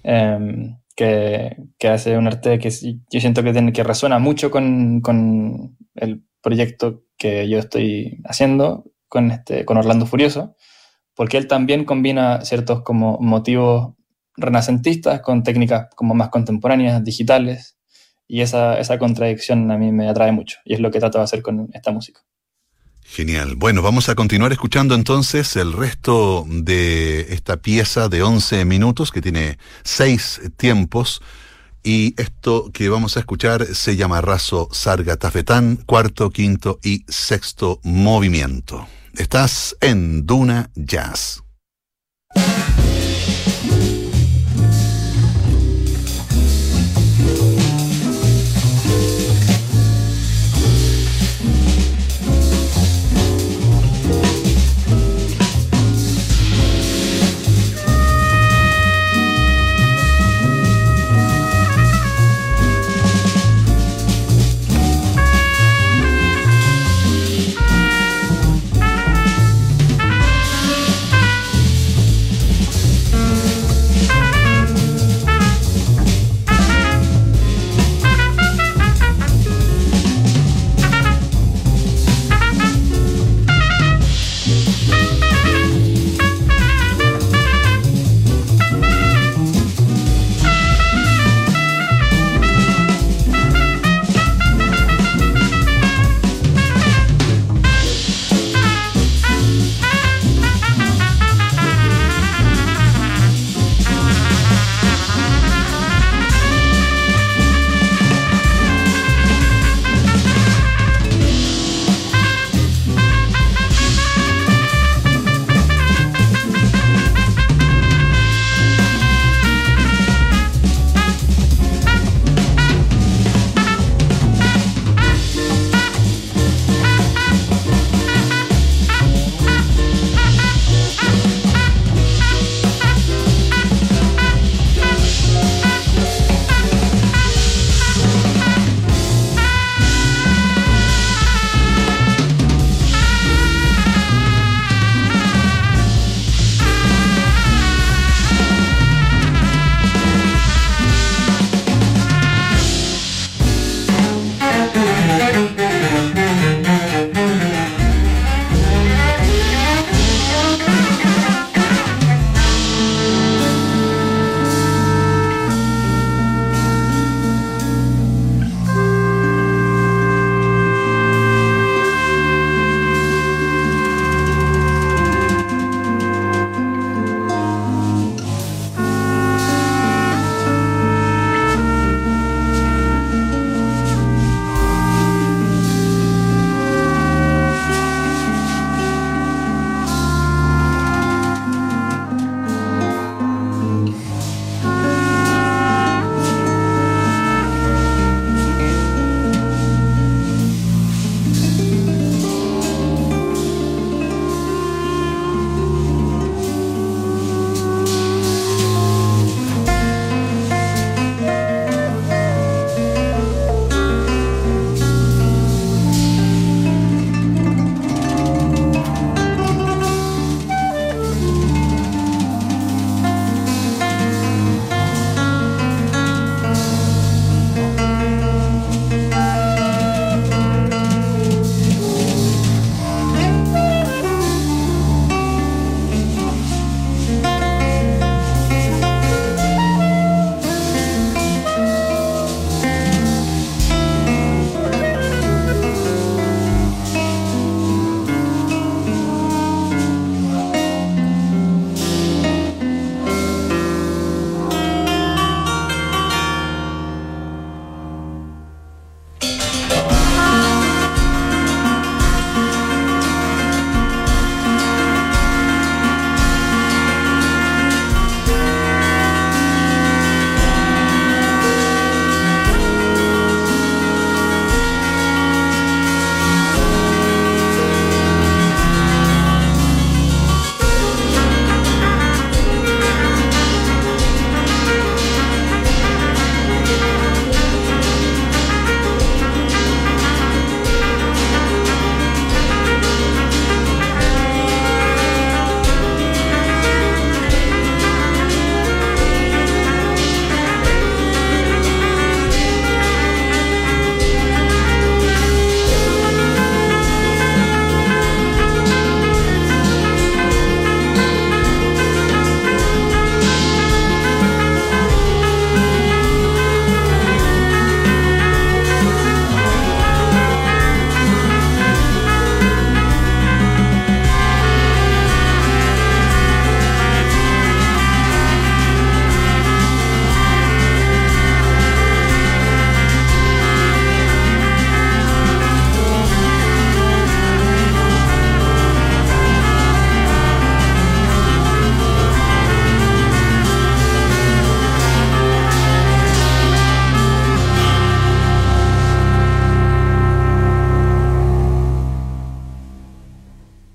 em, 0.03 0.77
que, 0.95 1.55
que, 1.77 1.87
hace 1.87 2.17
un 2.17 2.25
arte 2.25 2.57
que 2.57 2.69
yo 2.71 3.19
siento 3.19 3.43
que, 3.43 3.53
tiene, 3.53 3.73
que 3.73 3.83
resuena 3.83 4.17
mucho 4.17 4.49
con, 4.49 5.01
con, 5.01 5.77
el 5.95 6.23
proyecto 6.41 7.03
que 7.17 7.47
yo 7.47 7.59
estoy 7.59 8.19
haciendo 8.25 8.85
con, 9.07 9.29
este, 9.29 9.65
con 9.65 9.77
Orlando 9.77 10.07
Furioso, 10.07 10.55
porque 11.15 11.37
él 11.37 11.47
también 11.47 11.85
combina 11.85 12.41
ciertos 12.41 12.81
como 12.81 13.19
motivos 13.19 13.93
renacentistas 14.35 15.21
con 15.21 15.43
técnicas 15.43 15.89
como 15.95 16.15
más 16.15 16.29
contemporáneas, 16.29 17.03
digitales, 17.03 17.77
y 18.27 18.41
esa, 18.41 18.79
esa 18.79 18.97
contradicción 18.97 19.69
a 19.69 19.77
mí 19.77 19.91
me 19.91 20.09
atrae 20.09 20.31
mucho, 20.31 20.57
y 20.65 20.73
es 20.73 20.79
lo 20.79 20.89
que 20.89 20.99
trato 20.99 21.19
de 21.19 21.25
hacer 21.25 21.43
con 21.43 21.69
esta 21.73 21.91
música. 21.91 22.21
Genial. 23.13 23.55
Bueno, 23.57 23.81
vamos 23.81 24.07
a 24.07 24.15
continuar 24.15 24.53
escuchando 24.53 24.95
entonces 24.95 25.57
el 25.57 25.73
resto 25.73 26.45
de 26.47 27.33
esta 27.33 27.57
pieza 27.57 28.07
de 28.07 28.23
11 28.23 28.63
minutos 28.63 29.11
que 29.11 29.21
tiene 29.21 29.57
seis 29.83 30.39
tiempos. 30.55 31.21
Y 31.83 32.13
esto 32.15 32.71
que 32.71 32.87
vamos 32.87 33.17
a 33.17 33.19
escuchar 33.19 33.65
se 33.65 33.97
llama 33.97 34.21
Raso 34.21 34.69
Sarga 34.71 35.17
Tafetán, 35.17 35.75
cuarto, 35.85 36.29
quinto 36.29 36.79
y 36.83 37.03
sexto 37.09 37.81
movimiento. 37.83 38.87
Estás 39.17 39.75
en 39.81 40.25
Duna 40.25 40.69
Jazz. 40.75 41.43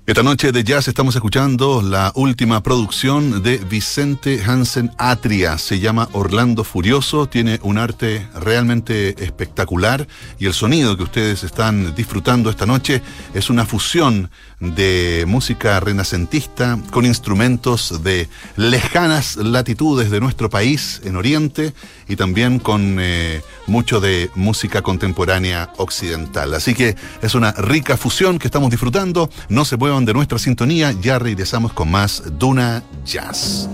Esta 0.07 0.23
noche 0.23 0.53
de 0.53 0.63
jazz 0.63 0.87
estamos 0.87 1.15
escuchando 1.15 1.81
la 1.81 2.13
última 2.15 2.63
producción 2.63 3.43
de 3.43 3.57
Vicente 3.57 4.41
Hansen 4.41 4.89
Atria. 4.97 5.57
Se 5.57 5.81
llama 5.81 6.07
Orlando 6.13 6.63
Furioso. 6.63 7.27
Tiene 7.27 7.59
un 7.61 7.77
arte 7.77 8.25
realmente 8.33 9.21
espectacular 9.21 10.07
y 10.39 10.45
el 10.45 10.53
sonido 10.53 10.95
que 10.95 11.03
ustedes 11.03 11.43
están 11.43 11.93
disfrutando 11.93 12.49
esta 12.49 12.65
noche 12.65 13.01
es 13.33 13.49
una 13.49 13.65
fusión 13.65 14.31
de 14.61 15.25
música 15.27 15.77
renacentista 15.81 16.79
con 16.89 17.05
instrumentos 17.05 18.01
de 18.01 18.29
lejanas 18.55 19.35
latitudes 19.35 20.09
de 20.09 20.21
nuestro 20.21 20.49
país 20.49 21.01
en 21.03 21.17
Oriente 21.17 21.73
y 22.07 22.15
también 22.15 22.59
con 22.59 22.97
eh, 22.99 23.41
mucho 23.65 23.99
de 23.99 24.29
música 24.35 24.81
contemporánea 24.81 25.71
occidental. 25.77 26.53
Así 26.53 26.73
que 26.73 26.95
es 27.21 27.35
una 27.35 27.51
rica 27.53 27.97
fusión 27.97 28.39
que 28.39 28.47
estamos 28.47 28.69
disfrutando. 28.69 29.29
No 29.49 29.65
se 29.65 29.77
muevan 29.77 30.05
de 30.05 30.13
nuestra 30.13 30.39
sintonía, 30.39 30.93
ya 31.01 31.19
regresamos 31.19 31.73
con 31.73 31.91
más 31.91 32.23
Duna 32.37 32.83
Jazz. 33.05 33.69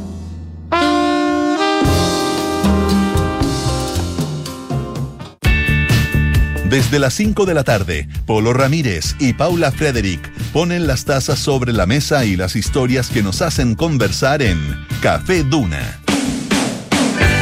Desde 6.73 6.97
las 6.97 7.13
5 7.13 7.45
de 7.45 7.53
la 7.53 7.63
tarde, 7.63 8.07
Polo 8.25 8.51
Ramírez 8.51 9.15
y 9.19 9.33
Paula 9.33 9.71
Frederick 9.71 10.33
ponen 10.51 10.87
las 10.87 11.05
tazas 11.05 11.37
sobre 11.37 11.71
la 11.71 11.85
mesa 11.85 12.25
y 12.25 12.35
las 12.35 12.55
historias 12.55 13.09
que 13.09 13.21
nos 13.21 13.43
hacen 13.43 13.75
conversar 13.75 14.41
en 14.41 14.83
Café 14.99 15.43
Duna. 15.43 15.99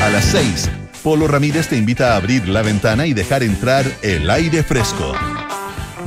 A 0.04 0.10
las 0.10 0.26
6, 0.26 0.70
Polo 1.04 1.28
Ramírez 1.28 1.68
te 1.68 1.78
invita 1.78 2.14
a 2.14 2.18
abrir 2.18 2.48
la 2.48 2.62
ventana 2.62 3.08
y 3.08 3.14
dejar 3.14 3.42
entrar 3.42 3.86
el 4.04 4.30
aire 4.30 4.64
fresco. 4.64 5.14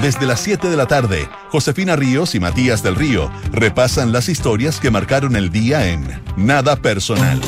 Desde 0.00 0.26
las 0.26 0.40
7 0.40 0.68
de 0.68 0.76
la 0.76 0.86
tarde, 0.86 1.28
Josefina 1.48 1.96
Ríos 1.96 2.34
y 2.34 2.40
Matías 2.40 2.82
del 2.82 2.94
Río 2.94 3.30
repasan 3.52 4.12
las 4.12 4.28
historias 4.28 4.78
que 4.78 4.90
marcaron 4.90 5.34
el 5.34 5.50
día 5.50 5.88
en 5.88 6.22
Nada 6.36 6.76
Personal. 6.76 7.40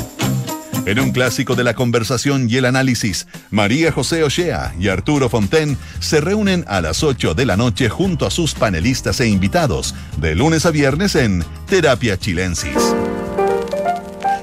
En 0.87 1.01
un 1.01 1.11
clásico 1.11 1.55
de 1.55 1.65
la 1.65 1.75
conversación 1.75 2.49
y 2.49 2.57
el 2.57 2.65
análisis, 2.65 3.27
María 3.51 3.91
José 3.91 4.23
Ochea 4.23 4.75
y 4.79 4.89
Arturo 4.89 5.29
Fonten 5.29 5.77
se 6.01 6.21
reúnen 6.21 6.65
a 6.69 6.81
las 6.81 7.03
8 7.03 7.35
de 7.35 7.47
la 7.47 7.57
noche 7.57 7.89
junto 7.89 8.27
a 8.27 8.31
sus 8.31 8.55
panelistas 8.55 9.21
e 9.21 9.29
invitados, 9.29 9.95
de 10.17 10.35
lunes 10.35 10.65
a 10.65 10.71
viernes 10.71 11.17
en 11.17 11.45
Terapia 11.69 12.17
Chilensis. 12.17 12.95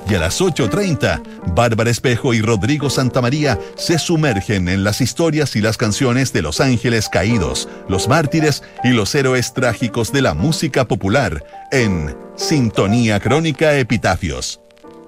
Y 0.10 0.16
a 0.16 0.20
las 0.20 0.42
8.30, 0.42 1.22
Bárbara 1.56 1.90
Espejo 1.90 2.34
y 2.34 2.42
Rodrigo 2.42 2.90
Santamaría 2.90 3.60
se 3.76 3.98
sumergen 3.98 4.68
en 4.68 4.84
las 4.84 5.02
historias 5.02 5.56
y 5.56 5.62
las 5.62 5.78
canciones 5.78 6.34
de 6.34 6.42
los 6.42 6.60
ángeles 6.60 7.10
caídos, 7.10 7.70
los 7.88 8.08
mártires 8.08 8.64
y 8.84 8.90
los 8.90 9.16
héroes 9.16 9.54
trágicos 9.54 10.12
de 10.12 10.22
la 10.22 10.34
música 10.34 10.86
popular 10.88 11.44
en 11.72 12.16
Sintonía 12.36 13.20
Crónica 13.20 13.78
Epitafios. 13.78 14.60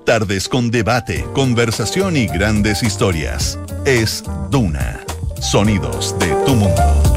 Tardes 0.05 0.47
con 0.47 0.69
debate, 0.69 1.25
conversación 1.33 2.15
y 2.15 2.27
grandes 2.27 2.83
historias. 2.83 3.57
Es 3.85 4.23
Duna. 4.51 4.99
Sonidos 5.41 6.15
de 6.19 6.27
tu 6.45 6.55
mundo. 6.55 7.14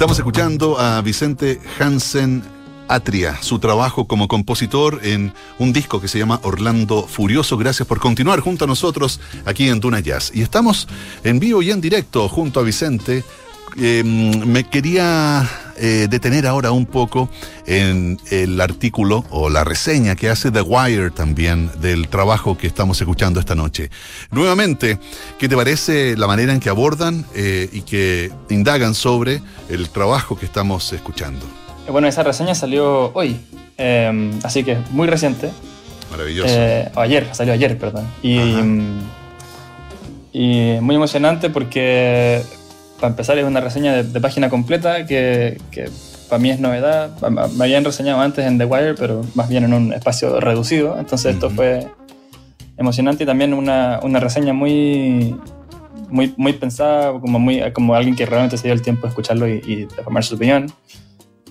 Estamos 0.00 0.18
escuchando 0.18 0.80
a 0.80 1.02
Vicente 1.02 1.60
Hansen 1.78 2.42
Atria, 2.88 3.36
su 3.42 3.58
trabajo 3.58 4.06
como 4.06 4.28
compositor 4.28 4.98
en 5.02 5.34
un 5.58 5.74
disco 5.74 6.00
que 6.00 6.08
se 6.08 6.18
llama 6.18 6.40
Orlando 6.42 7.06
Furioso. 7.06 7.58
Gracias 7.58 7.86
por 7.86 8.00
continuar 8.00 8.40
junto 8.40 8.64
a 8.64 8.66
nosotros 8.66 9.20
aquí 9.44 9.68
en 9.68 9.78
Duna 9.78 10.00
Jazz. 10.00 10.32
Y 10.32 10.40
estamos 10.40 10.88
en 11.22 11.38
vivo 11.38 11.60
y 11.60 11.70
en 11.70 11.82
directo 11.82 12.30
junto 12.30 12.60
a 12.60 12.62
Vicente. 12.62 13.24
Em, 13.76 14.42
me 14.46 14.64
quería 14.64 15.46
eh, 15.80 16.08
detener 16.10 16.46
ahora 16.46 16.72
un 16.72 16.84
poco 16.84 17.30
en 17.66 18.18
el 18.30 18.60
artículo 18.60 19.24
o 19.30 19.48
la 19.48 19.64
reseña 19.64 20.14
que 20.14 20.28
hace 20.28 20.50
The 20.50 20.60
Wire 20.60 21.10
también 21.10 21.70
del 21.80 22.08
trabajo 22.08 22.58
que 22.58 22.66
estamos 22.66 23.00
escuchando 23.00 23.40
esta 23.40 23.54
noche. 23.54 23.90
Nuevamente, 24.30 24.98
¿qué 25.38 25.48
te 25.48 25.56
parece 25.56 26.16
la 26.16 26.26
manera 26.26 26.52
en 26.52 26.60
que 26.60 26.68
abordan 26.68 27.24
eh, 27.34 27.68
y 27.72 27.80
que 27.82 28.30
indagan 28.50 28.94
sobre 28.94 29.40
el 29.70 29.88
trabajo 29.88 30.38
que 30.38 30.44
estamos 30.44 30.92
escuchando? 30.92 31.46
Bueno, 31.90 32.06
esa 32.06 32.22
reseña 32.22 32.54
salió 32.54 33.10
hoy, 33.14 33.40
em, 33.76 34.38
así 34.42 34.62
que 34.62 34.76
muy 34.90 35.08
reciente. 35.08 35.50
Maravilloso. 36.10 36.48
Eh, 36.50 36.90
ayer, 36.96 37.28
salió 37.32 37.54
ayer, 37.54 37.78
perdón. 37.78 38.06
Y, 38.22 38.42
y, 40.32 40.78
muy 40.80 40.94
emocionante 40.94 41.50
porque, 41.50 42.42
para 43.00 43.10
empezar, 43.10 43.38
es 43.38 43.44
una 43.44 43.60
reseña 43.60 44.02
de, 44.02 44.20
página 44.20 44.50
completa 44.50 45.06
que, 45.06 45.60
que, 45.70 45.88
para 46.28 46.40
mí 46.40 46.50
es 46.50 46.60
novedad. 46.60 47.10
Me 47.30 47.64
habían 47.64 47.84
reseñado 47.84 48.20
antes 48.20 48.46
en 48.46 48.58
The 48.58 48.64
Wire, 48.66 48.94
pero 48.94 49.22
más 49.34 49.48
bien 49.48 49.64
en 49.64 49.72
un 49.72 49.92
espacio 49.92 50.38
reducido. 50.38 50.98
Entonces, 50.98 51.34
esto 51.34 51.50
fue 51.50 51.86
emocionante 52.76 53.24
y 53.24 53.26
también 53.26 53.54
una, 53.54 54.00
una 54.02 54.20
reseña 54.20 54.52
muy, 54.52 55.34
muy, 56.08 56.34
muy 56.36 56.52
pensada, 56.52 57.12
como, 57.18 57.38
muy, 57.38 57.72
como 57.72 57.94
alguien 57.94 58.14
que 58.14 58.26
realmente 58.26 58.56
se 58.56 58.64
dio 58.64 58.74
el 58.74 58.82
tiempo 58.82 59.02
de 59.02 59.08
escucharlo 59.08 59.48
y, 59.48 59.62
y 59.66 59.76
de 59.86 60.02
formar 60.02 60.22
su 60.22 60.36
opinión. 60.36 60.72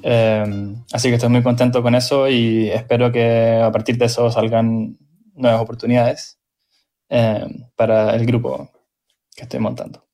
Em, 0.02 0.84
así 0.94 1.10
que 1.10 1.16
estoy 1.16 1.30
muy 1.30 1.44
contento 1.44 1.84
con 1.84 1.94
eso 1.96 2.30
y 2.30 2.70
espero 2.70 3.12
que 3.12 3.60
a 3.62 3.72
partir 3.72 3.98
de 3.98 4.06
eso 4.06 4.32
salgan 4.32 4.98
nuevas 5.34 5.62
oportunidades 5.62 6.40
em, 7.10 7.70
para 7.76 8.16
el 8.16 8.26
grupo 8.26 8.72
que 9.36 9.44
estoy 9.44 9.60
montando. 9.60 10.09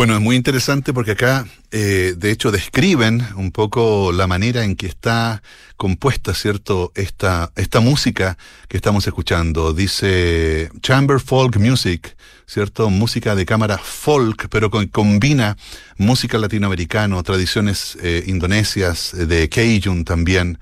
Bueno, 0.00 0.14
es 0.14 0.22
muy 0.22 0.34
interesante 0.34 0.94
porque 0.94 1.10
acá, 1.10 1.46
eh, 1.72 2.14
de 2.16 2.30
hecho, 2.30 2.50
describen 2.50 3.22
un 3.36 3.52
poco 3.52 4.12
la 4.12 4.26
manera 4.26 4.64
en 4.64 4.74
que 4.74 4.86
está 4.86 5.42
compuesta, 5.76 6.32
¿cierto?, 6.32 6.90
esta, 6.94 7.52
esta 7.54 7.80
música 7.80 8.38
que 8.68 8.78
estamos 8.78 9.06
escuchando. 9.06 9.74
Dice 9.74 10.70
Chamber 10.80 11.20
Folk 11.20 11.58
Music, 11.58 12.16
¿cierto? 12.46 12.88
Música 12.88 13.34
de 13.34 13.44
cámara 13.44 13.76
folk, 13.76 14.48
pero 14.48 14.70
combina 14.90 15.58
música 15.98 16.38
latinoamericana, 16.38 17.22
tradiciones 17.22 17.98
eh, 18.00 18.24
indonesias, 18.26 19.12
eh, 19.12 19.26
de 19.26 19.50
Cajun 19.50 20.06
también. 20.06 20.58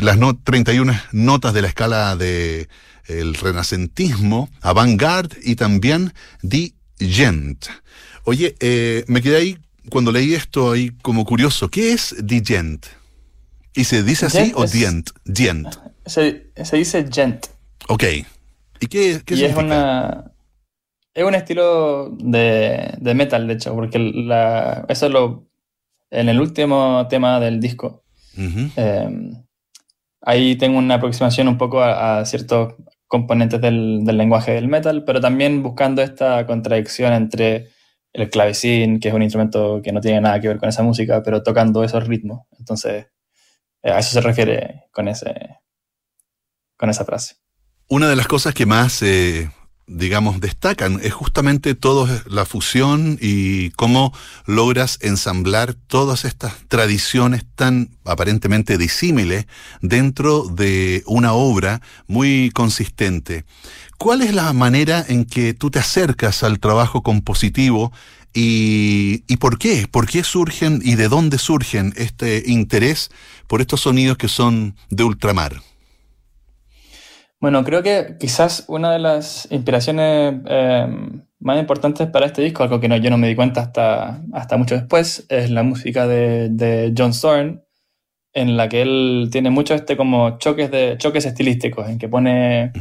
las 0.00 0.16
no, 0.16 0.38
31 0.38 0.98
notas 1.12 1.52
de 1.52 1.60
la 1.60 1.68
escala 1.68 2.16
de 2.16 2.66
el 3.08 3.34
renacentismo, 3.34 4.48
avant-garde 4.62 5.36
y 5.42 5.54
también 5.56 6.14
di 6.40 6.72
gent. 6.98 7.66
Oye, 8.28 8.56
eh, 8.60 9.04
me 9.06 9.22
quedé 9.22 9.36
ahí 9.38 9.58
cuando 9.88 10.12
leí 10.12 10.34
esto 10.34 10.72
ahí 10.72 10.90
como 11.00 11.24
curioso. 11.24 11.70
¿Qué 11.70 11.92
es 11.94 12.14
digent? 12.22 12.84
¿Y 13.74 13.84
se 13.84 14.02
dice 14.02 14.26
así 14.26 14.52
o 14.54 14.66
dient? 14.66 15.08
Dient. 15.24 15.74
Se, 16.04 16.44
dice 16.72 17.08
gent. 17.10 17.46
Ok. 17.88 18.04
¿Y 18.80 18.86
qué, 18.88 19.22
qué 19.24 19.46
Es, 19.46 19.56
una, 19.56 20.30
es 21.14 21.24
un 21.24 21.34
estilo 21.34 22.10
de, 22.18 22.92
de 22.98 23.14
metal, 23.14 23.46
de 23.46 23.54
hecho, 23.54 23.74
porque 23.74 23.98
la, 23.98 24.84
eso 24.90 25.06
es 25.06 25.12
lo. 25.12 25.46
En 26.10 26.28
el 26.28 26.38
último 26.38 27.06
tema 27.08 27.40
del 27.40 27.60
disco. 27.60 28.04
Em, 28.36 29.42
ahí 30.20 30.56
tengo 30.56 30.76
una 30.76 30.96
aproximación 30.96 31.48
un 31.48 31.56
poco 31.56 31.82
a, 31.82 32.26
ciertos 32.26 32.74
componentes 33.06 33.58
del, 33.62 34.04
del, 34.04 34.18
lenguaje 34.18 34.52
del 34.52 34.68
metal, 34.68 35.04
pero 35.04 35.18
también 35.18 35.62
buscando 35.62 36.02
esta 36.02 36.46
contradicción 36.46 37.14
entre 37.14 37.77
el 38.12 38.30
clavecín, 38.30 39.00
que 39.00 39.08
es 39.08 39.14
un 39.14 39.22
instrumento 39.22 39.80
que 39.82 39.92
no 39.92 40.00
tiene 40.00 40.20
nada 40.20 40.40
que 40.40 40.48
ver 40.48 40.58
con 40.58 40.68
esa 40.68 40.82
música, 40.82 41.22
pero 41.22 41.42
tocando 41.42 41.84
esos 41.84 42.06
ritmos. 42.06 42.46
Entonces, 42.58 43.06
eh, 43.82 43.90
a 43.90 43.98
eso 43.98 44.10
se 44.10 44.20
refiere 44.20 44.84
con, 44.92 45.08
ese, 45.08 45.60
con 46.76 46.90
esa 46.90 47.04
frase. 47.04 47.36
Una 47.88 48.08
de 48.08 48.16
las 48.16 48.26
cosas 48.26 48.54
que 48.54 48.66
más, 48.66 49.02
eh, 49.02 49.50
digamos, 49.88 50.40
destacan 50.40 51.00
es 51.02 51.12
justamente 51.12 51.74
toda 51.74 52.22
la 52.26 52.44
fusión 52.44 53.18
y 53.20 53.70
cómo 53.70 54.12
logras 54.46 54.98
ensamblar 55.00 55.74
todas 55.74 56.24
estas 56.24 56.54
tradiciones 56.68 57.44
tan 57.56 57.90
aparentemente 58.04 58.78
disímiles 58.78 59.46
dentro 59.80 60.44
de 60.44 61.02
una 61.06 61.32
obra 61.32 61.80
muy 62.06 62.50
consistente. 62.54 63.44
¿Cuál 63.96 64.22
es 64.22 64.32
la 64.34 64.52
manera 64.52 65.04
en 65.08 65.24
que 65.24 65.54
tú 65.54 65.70
te 65.70 65.80
acercas 65.80 66.42
al 66.42 66.60
trabajo 66.60 67.02
compositivo 67.02 67.92
y, 68.32 69.36
por 69.38 69.58
qué? 69.58 69.88
¿Por 69.90 70.06
qué 70.06 70.22
surgen 70.22 70.80
y 70.84 70.94
de 70.94 71.08
dónde 71.08 71.38
surgen 71.38 71.92
este 71.96 72.44
interés 72.46 73.10
por 73.48 73.60
estos 73.60 73.80
sonidos 73.80 74.18
que 74.18 74.28
son 74.28 74.76
de 74.90 75.02
ultramar? 75.02 75.60
Bueno, 77.40 77.64
creo 77.64 77.82
que 77.82 78.16
quizás 78.18 78.64
una 78.68 78.92
de 78.92 78.98
las 78.98 79.46
inspiraciones 79.50 80.34
em, 80.46 81.22
más 81.38 81.58
importantes 81.60 82.08
para 82.08 82.26
este 82.26 82.42
disco, 82.42 82.64
algo 82.64 82.80
que 82.80 82.88
no, 82.88 82.96
yo 82.96 83.10
no 83.10 83.18
me 83.18 83.28
di 83.28 83.36
cuenta 83.36 83.60
hasta, 83.60 84.22
hasta 84.32 84.56
mucho 84.56 84.74
después, 84.74 85.24
es 85.28 85.50
la 85.50 85.62
música 85.62 86.06
de, 86.06 86.92
John 86.96 87.14
Zorn, 87.14 87.62
en 88.32 88.56
la 88.56 88.68
que 88.68 88.82
él 88.82 89.28
tiene 89.30 89.50
muchos 89.50 89.80
este 89.80 89.96
como 89.96 90.38
choques, 90.38 90.70
de, 90.70 90.96
choques 90.98 91.26
estilísticos, 91.26 91.88
en 91.88 91.98
que 91.98 92.08
pone 92.08 92.72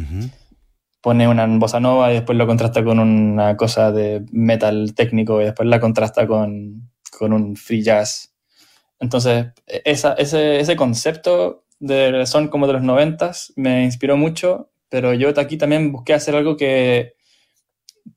pone 1.01 1.27
una 1.27 1.45
bossa 1.47 1.79
nova 1.79 2.11
y 2.11 2.15
después 2.15 2.37
lo 2.37 2.47
contrasta 2.47 2.83
con 2.83 2.99
una 2.99 3.55
cosa 3.55 3.93
de 3.93 4.25
metal 4.31 4.93
técnico 4.93 5.41
y 5.41 5.45
después 5.45 5.67
la 5.69 5.79
contrasta 5.79 6.27
con, 6.27 6.89
con 7.17 7.31
un 7.31 7.55
free 7.55 7.81
jazz. 7.81 8.33
Entonces, 8.99 9.47
esa, 9.67 10.13
ese, 10.13 10.59
ese, 10.59 10.75
concepto 10.75 11.65
de 11.79 12.25
son 12.25 12.47
como 12.47 12.67
de 12.67 12.73
los 12.73 12.83
noventas 12.83 13.53
me 13.55 13.83
inspiró 13.83 14.17
mucho, 14.17 14.71
pero 14.89 15.13
yo 15.13 15.29
aquí 15.37 15.57
también 15.57 15.91
busqué 15.91 16.13
hacer 16.13 16.35
algo 16.35 16.57
que, 16.57 17.13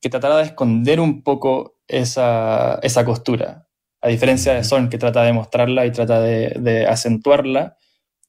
que 0.00 0.08
tratara 0.08 0.36
de 0.38 0.44
esconder 0.44 1.00
un 1.00 1.22
poco 1.22 1.76
esa, 1.88 2.78
esa 2.82 3.04
costura. 3.04 3.66
A 4.02 4.08
diferencia 4.08 4.54
de 4.54 4.64
Son, 4.64 4.88
que 4.88 4.98
trata 4.98 5.22
de 5.22 5.32
mostrarla 5.32 5.84
y 5.84 5.92
trata 5.92 6.20
de, 6.20 6.54
de 6.58 6.86
acentuarla, 6.86 7.76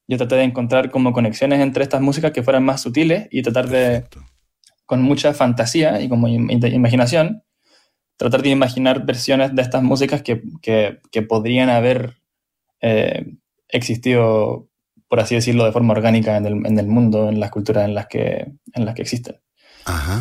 yo 0.07 0.17
traté 0.17 0.35
de 0.35 0.43
encontrar 0.43 0.91
como 0.91 1.13
conexiones 1.13 1.61
entre 1.61 1.83
estas 1.83 2.01
músicas 2.01 2.31
que 2.31 2.43
fueran 2.43 2.65
más 2.65 2.81
sutiles 2.81 3.29
y 3.31 3.41
tratar 3.43 3.69
de, 3.69 4.03
con 4.85 5.01
mucha 5.01 5.33
fantasía 5.33 6.01
y 6.01 6.09
como 6.09 6.27
imaginación, 6.27 7.43
tratar 8.17 8.41
de 8.41 8.49
imaginar 8.49 9.05
versiones 9.05 9.55
de 9.55 9.61
estas 9.61 9.81
músicas 9.81 10.21
que, 10.21 10.41
que, 10.61 11.21
podrían 11.21 11.69
haber 11.69 12.17
eh, 12.81 13.25
existido, 13.69 14.67
por 15.11 15.19
así 15.19 15.35
decirlo, 15.35 15.65
de 15.65 15.73
forma 15.73 15.91
orgánica 15.91 16.37
en 16.37 16.45
el, 16.45 16.65
en 16.65 16.79
el, 16.79 16.87
mundo, 16.87 17.27
en 17.27 17.41
las 17.41 17.51
culturas 17.51 17.83
en 17.83 17.93
las 17.93 18.07
que, 18.07 18.47
en 18.71 18.85
las 18.85 18.95
que 18.95 19.01
existen. 19.01 19.41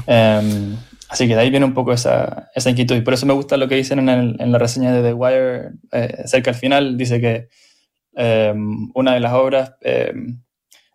Em, 0.04 0.76
así 1.08 1.28
que 1.28 1.36
de 1.36 1.42
ahí 1.42 1.50
viene 1.50 1.64
un 1.64 1.74
poco 1.74 1.92
esa, 1.92 2.50
esa, 2.56 2.70
inquietud. 2.70 2.96
Y 2.96 3.02
por 3.02 3.14
eso 3.14 3.24
me 3.24 3.32
gusta 3.32 3.56
lo 3.56 3.68
que 3.68 3.76
dicen 3.76 4.00
en, 4.00 4.34
en 4.36 4.50
la 4.50 4.58
reseña 4.58 4.92
de 4.92 5.00
The 5.00 5.12
Wire, 5.12 5.70
eh, 5.92 6.24
cerca 6.26 6.50
al 6.50 6.56
final, 6.56 6.96
dice 6.96 7.20
que 7.20 7.46
em, 8.16 8.90
una 8.92 9.14
de 9.14 9.20
las 9.20 9.32
obras 9.32 9.74
em, 9.82 10.42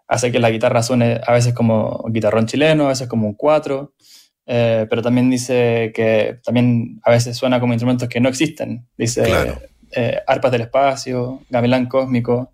hace 0.10 0.30
que 0.30 0.40
la 0.40 0.50
guitarra 0.50 0.84
suene 0.84 1.22
a 1.26 1.32
veces 1.32 1.54
como 1.54 2.04
guitarrón 2.10 2.48
chileno, 2.48 2.88
a 2.88 2.90
veces 2.90 3.08
como 3.08 3.28
un 3.28 3.36
cuatro, 3.36 3.94
eh, 4.46 4.88
pero 4.90 5.04
también 5.04 5.30
dice 5.30 5.94
que 5.96 6.42
también 6.44 7.00
a 7.06 7.12
veces 7.12 7.38
suena 7.38 7.62
como 7.62 7.72
instrumentos 7.72 8.10
que 8.10 8.20
no 8.20 8.28
existen. 8.28 8.86
Dice 8.98 9.24
eh, 9.92 10.20
arpas 10.28 10.52
del 10.52 10.64
espacio, 10.64 11.44
gamelán 11.50 11.86
cósmico, 11.86 12.52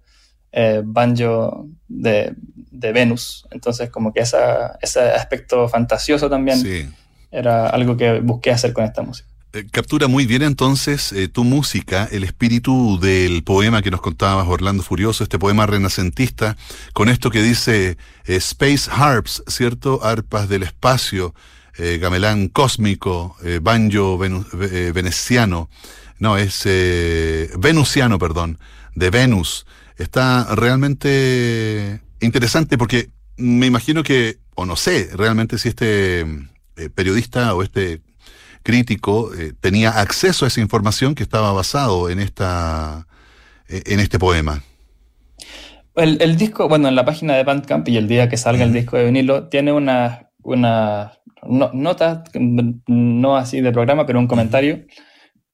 eh, 0.54 0.82
banjo 0.84 1.66
de, 1.88 2.34
de, 2.72 2.92
Venus. 2.92 3.48
Entonces 3.52 3.90
como 3.90 4.12
que 4.12 4.20
esa, 4.20 4.78
ese 4.82 5.00
aspecto 5.00 5.70
fantasioso 5.70 6.30
también 6.30 6.94
era 7.32 7.70
algo 7.70 7.96
que 7.96 8.20
busqué 8.20 8.52
hacer 8.52 8.74
con 8.74 8.84
esta 8.84 9.02
música. 9.02 9.30
Eh, 9.54 9.66
captura 9.72 10.08
muy 10.08 10.26
bien 10.26 10.42
entonces 10.42 11.14
eh, 11.14 11.30
tu 11.30 11.46
música, 11.46 12.06
el 12.12 12.26
espíritu 12.26 13.00
del 13.00 13.44
poema 13.44 13.82
que 13.82 13.92
nos 13.92 14.02
contabas, 14.02 14.46
Orlando 14.46 14.84
Furioso, 14.84 15.24
este 15.24 15.40
poema 15.40 15.66
renacentista, 15.68 16.58
con 16.92 17.08
esto 17.08 17.30
que 17.30 17.42
dice 17.42 17.98
Space 18.26 18.92
Harps, 18.92 19.44
¿cierto? 19.48 20.04
Arpas 20.04 20.50
del 20.50 20.64
espacio, 20.64 21.34
gamelán 21.78 22.50
cósmico, 22.50 23.38
banjo 23.62 24.18
veneciano, 24.18 25.70
no, 26.20 26.38
es 26.38 26.64
venusiano, 27.58 28.20
perdón, 28.20 28.60
de 28.96 29.10
Venus. 29.10 29.66
Está 30.02 30.56
realmente 30.56 32.02
interesante 32.22 32.78
porque 32.78 33.10
me 33.38 33.68
imagino 33.68 34.02
que, 34.02 34.40
o 34.56 34.66
no 34.66 34.76
sé 34.76 35.10
realmente 35.14 35.58
si 35.58 35.70
este 35.70 36.26
periodista 36.96 37.54
o 37.54 37.62
este 37.62 38.02
crítico 38.64 39.32
eh, 39.34 39.54
tenía 39.60 39.90
acceso 39.92 40.46
a 40.46 40.48
esa 40.48 40.60
información 40.60 41.14
que 41.14 41.24
estaba 41.24 41.52
basado 41.52 42.10
en, 42.10 42.20
esta, 42.20 43.06
eh, 43.70 43.84
en 43.86 44.00
este 44.00 44.18
poema. 44.18 44.64
El, 45.96 46.36
disco, 46.36 46.68
bueno, 46.68 46.88
en 46.88 46.96
la 46.96 47.06
página 47.06 47.36
de 47.36 47.44
Bandcamp 47.44 47.88
y 47.90 47.98
el 47.98 48.08
día 48.08 48.28
que 48.30 48.38
salga 48.38 48.64
el 48.64 48.74
disco 48.74 48.98
de 48.98 49.06
vinilo, 49.06 49.50
tiene 49.50 49.72
una, 49.72 50.30
una 50.42 51.12
nota, 51.44 52.24
no 52.88 53.36
así 53.36 53.62
de 53.62 53.72
programa, 53.72 54.06
pero 54.06 54.18
un 54.18 54.28
comentario 54.28 54.86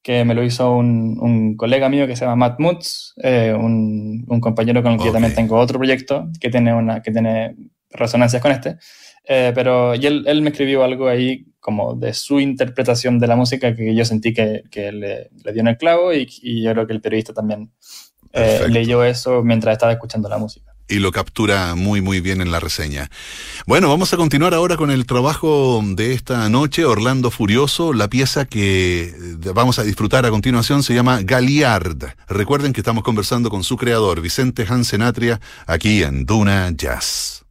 que 0.07 0.23
me 0.23 0.33
lo 0.33 0.41
hizo 0.41 0.73
un, 0.73 1.57
colega 1.57 1.89
mío 1.89 2.07
que 2.07 2.15
se 2.15 2.23
llama 2.23 2.47
Matt 2.47 2.61
Mutz, 2.61 3.13
eh, 3.21 3.53
un, 3.53 4.25
compañero 4.39 4.81
con 4.81 4.93
el 4.93 4.99
que 4.99 5.07
yo 5.07 5.11
también 5.11 5.35
tengo 5.35 5.57
otro 5.57 5.79
proyecto 5.79 6.29
que 6.39 6.49
tiene, 6.49 6.73
una, 6.73 7.01
que 7.01 7.11
tiene 7.11 7.57
resonancias 7.89 8.41
con 8.41 8.53
este. 8.53 8.77
pero 9.25 9.95
y 9.95 10.05
él, 10.05 10.23
él, 10.25 10.41
me 10.41 10.51
escribió 10.51 10.85
algo 10.85 11.09
ahí 11.09 11.47
como 11.59 11.93
de 11.93 12.13
su 12.13 12.39
interpretación 12.39 13.19
de 13.19 13.27
la 13.27 13.35
música 13.35 13.75
que 13.75 13.93
yo 13.93 14.05
sentí 14.05 14.33
que, 14.33 14.63
le, 14.73 15.29
dio 15.51 15.59
en 15.59 15.67
el 15.67 15.77
clavo 15.77 16.13
y, 16.13 16.63
yo 16.63 16.71
creo 16.71 16.87
que 16.87 16.93
el 16.93 17.01
periodista 17.01 17.33
también 17.33 17.73
eh, 18.31 18.61
leyó 18.69 19.03
eso 19.03 19.43
mientras 19.43 19.73
estaba 19.73 19.91
escuchando 19.91 20.29
la 20.29 20.37
música. 20.37 20.73
Y 20.89 20.99
lo 20.99 21.11
captura 21.11 21.75
muy 21.75 22.01
muy 22.01 22.21
bien 22.21 22.41
en 22.41 22.51
la 22.51 22.59
reseña. 22.59 23.09
Bueno, 23.65 23.89
vamos 23.89 24.13
a 24.13 24.17
continuar 24.17 24.53
ahora 24.53 24.77
con 24.77 24.89
el 24.89 25.05
trabajo 25.05 25.81
de 25.83 26.13
esta 26.13 26.47
noche, 26.49 26.85
Orlando 26.85 27.29
Furioso. 27.29 27.93
La 27.93 28.09
pieza 28.09 28.45
que 28.45 29.13
vamos 29.53 29.79
a 29.79 29.83
disfrutar 29.83 30.25
a 30.25 30.29
continuación 30.29 30.83
se 30.83 30.93
llama 30.93 31.19
Galiard. 31.23 32.15
Recuerden 32.27 32.73
que 32.73 32.81
estamos 32.81 33.03
conversando 33.03 33.49
con 33.49 33.63
su 33.63 33.77
creador, 33.77 34.21
Vicente 34.21 34.65
Hansenatria, 34.67 35.41
aquí 35.65 36.03
en 36.03 36.25
Duna 36.25 36.71
Jazz. 36.71 37.43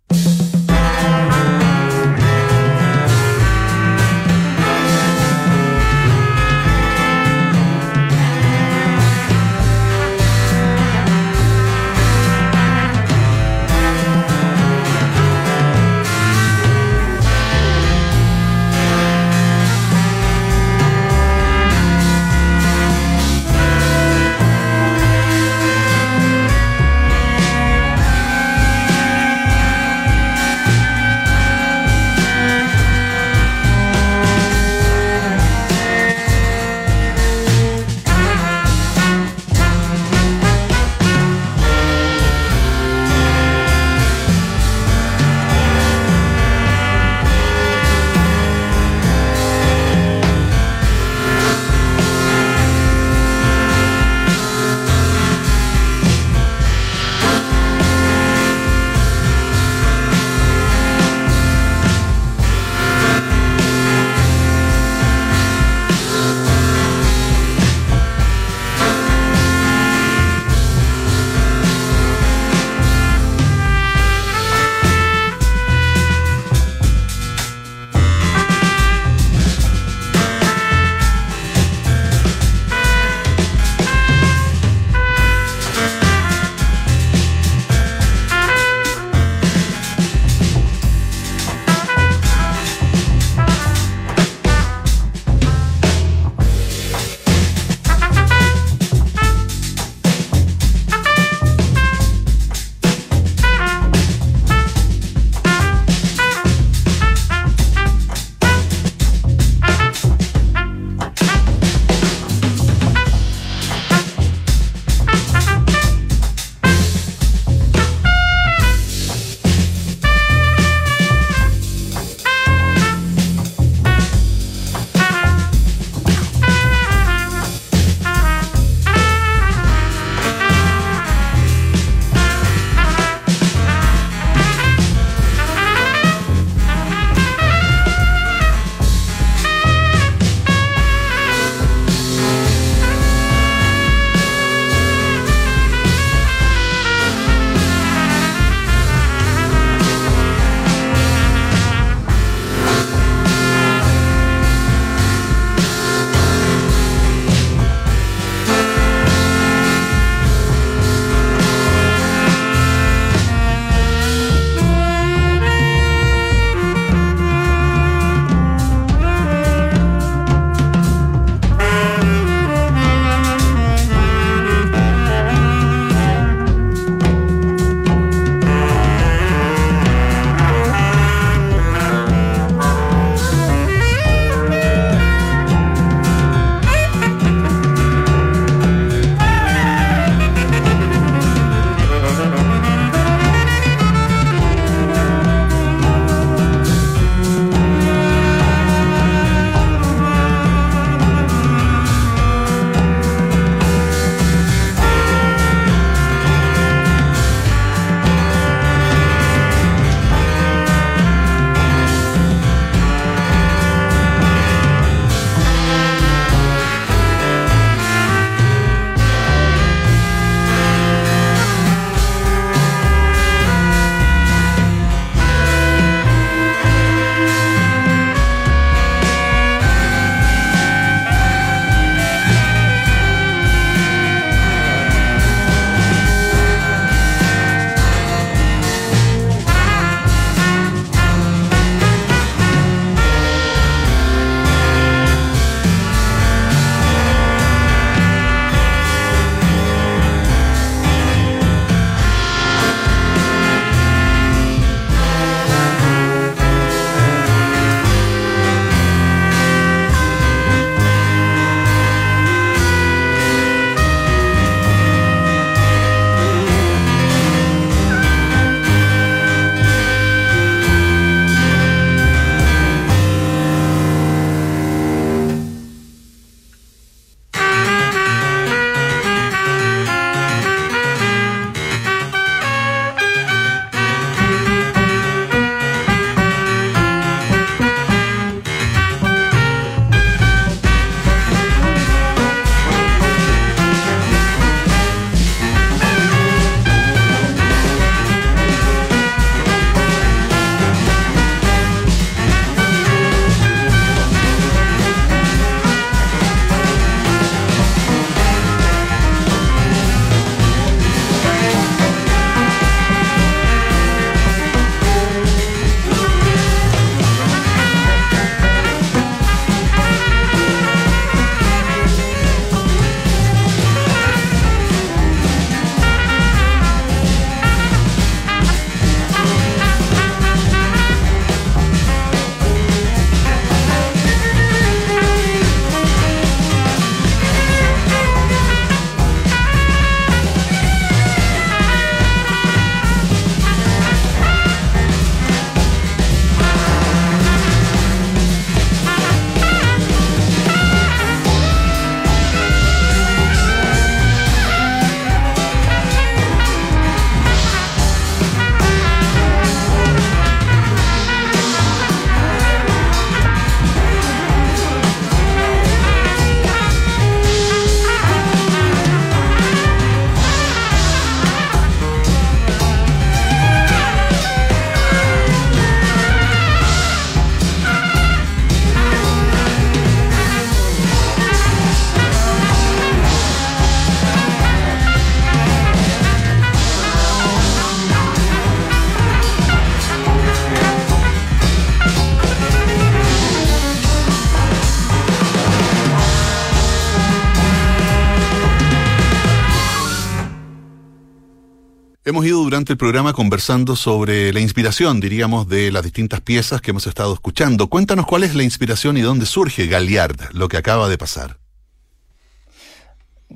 Hemos 402.17 402.29
ido 402.29 402.45
durante 402.45 402.73
el 402.73 402.79
programa 402.79 403.13
conversando 403.13 403.77
sobre 403.77 404.33
la 404.33 404.41
inspiración, 404.41 405.01
diríamos, 405.01 405.51
de 405.51 405.71
las 405.71 405.83
distintas 405.83 406.23
piezas 406.23 406.63
que 406.63 406.71
hemos 406.71 406.87
estado 406.87 407.13
escuchando. 407.13 407.69
Cuéntanos 407.69 408.07
cuál 408.07 408.23
es 408.23 408.35
la 408.35 408.43
inspiración 408.43 408.97
y 408.97 409.03
dónde 409.03 409.27
surge 409.27 409.67
Galliard, 409.67 410.33
lo 410.33 410.49
que 410.49 410.57
acaba 410.57 410.89
de 410.89 410.97
pasar. 410.97 411.37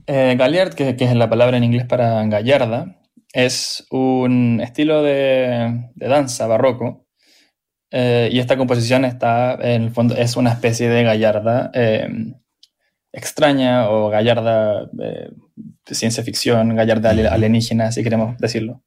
Eh, 0.06 0.34
Galliard, 0.38 0.72
que, 0.72 0.96
es 0.98 1.14
la 1.14 1.28
palabra 1.28 1.58
en 1.58 1.64
inglés 1.64 1.84
para 1.84 2.24
gallarda, 2.24 3.02
es 3.34 3.86
un 3.90 4.62
estilo 4.62 5.02
de, 5.02 5.90
danza 5.96 6.46
barroco. 6.46 7.04
Eh, 7.90 8.30
y 8.32 8.38
esta 8.38 8.56
composición 8.56 9.04
está, 9.04 9.58
en 9.60 9.82
el 9.82 9.90
fondo, 9.90 10.16
es 10.16 10.36
una 10.36 10.52
especie 10.52 10.88
de 10.88 11.04
gallarda 11.04 11.70
eh, 11.74 12.08
extraña 13.12 13.90
o 13.90 14.08
gallarda 14.10 14.86
de 14.92 15.32
ciencia 15.90 16.22
ficción, 16.22 16.74
gallarda 16.74 17.10
alienígena, 17.10 17.92
si 17.92 18.02
queremos 18.02 18.38
decirlo. 18.38 18.82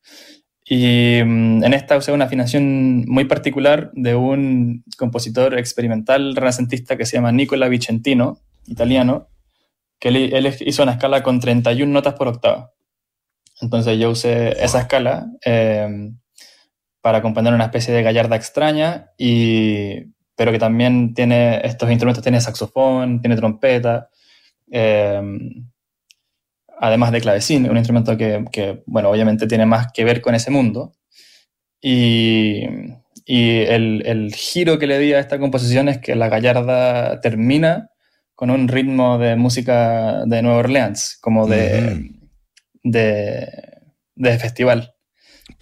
Y 0.65 1.21
mm, 1.23 1.63
en 1.63 1.73
esta 1.73 1.97
usé 1.97 2.11
una 2.11 2.25
afinación 2.25 3.05
muy 3.07 3.25
particular 3.25 3.91
de 3.93 4.15
un 4.15 4.83
compositor 4.97 5.57
experimental 5.57 6.35
renacentista 6.35 6.95
que 6.95 7.05
se 7.05 7.17
llama 7.17 7.31
Nicola 7.31 7.67
Vicentino, 7.67 8.39
italiano, 8.67 9.27
que 9.99 10.09
él, 10.09 10.53
hizo 10.61 10.83
una 10.83 10.93
escala 10.93 11.23
con 11.23 11.39
31 11.39 11.91
notas 11.91 12.13
por 12.13 12.27
octava. 12.27 12.71
Entonces 13.61 13.99
yo 13.99 14.09
usé 14.09 14.63
esa 14.63 14.81
escala 14.81 15.27
eh, 15.45 16.11
para 17.01 17.19
acompañar 17.19 17.53
una 17.53 17.65
especie 17.65 17.93
de 17.93 18.03
gallarda 18.03 18.35
extraña, 18.37 19.11
y, 19.17 20.12
pero 20.35 20.51
que 20.51 20.59
también 20.59 21.13
tiene 21.13 21.61
estos 21.63 21.89
instrumentos, 21.89 22.23
tiene 22.23 22.41
saxofón, 22.41 23.21
tiene 23.21 23.35
trompeta, 23.35 24.09
eh, 24.71 25.21
además 26.79 27.11
de 27.11 27.21
clavecín, 27.21 27.69
un 27.69 27.77
instrumento 27.77 28.17
que, 28.17 28.83
bueno, 28.85 29.09
obviamente 29.09 29.47
tiene 29.47 29.65
más 29.65 29.87
que 29.93 30.03
ver 30.03 30.21
con 30.21 30.35
ese 30.35 30.51
mundo. 30.51 30.93
Y, 31.81 32.63
el, 33.25 34.33
giro 34.35 34.79
que 34.79 34.87
le 34.87 34.99
di 34.99 35.13
a 35.13 35.19
esta 35.19 35.39
composición 35.39 35.87
es 35.87 35.99
que 35.99 36.15
la 36.15 36.27
gallarda 36.27 37.21
termina 37.21 37.89
con 38.35 38.49
un 38.49 38.67
ritmo 38.67 39.17
de 39.17 39.35
música 39.35 40.25
de 40.25 40.41
Nueva 40.41 40.59
Orleans, 40.59 41.17
como 41.21 41.47
de, 41.47 42.11
de, 42.83 44.39
festival. 44.39 44.93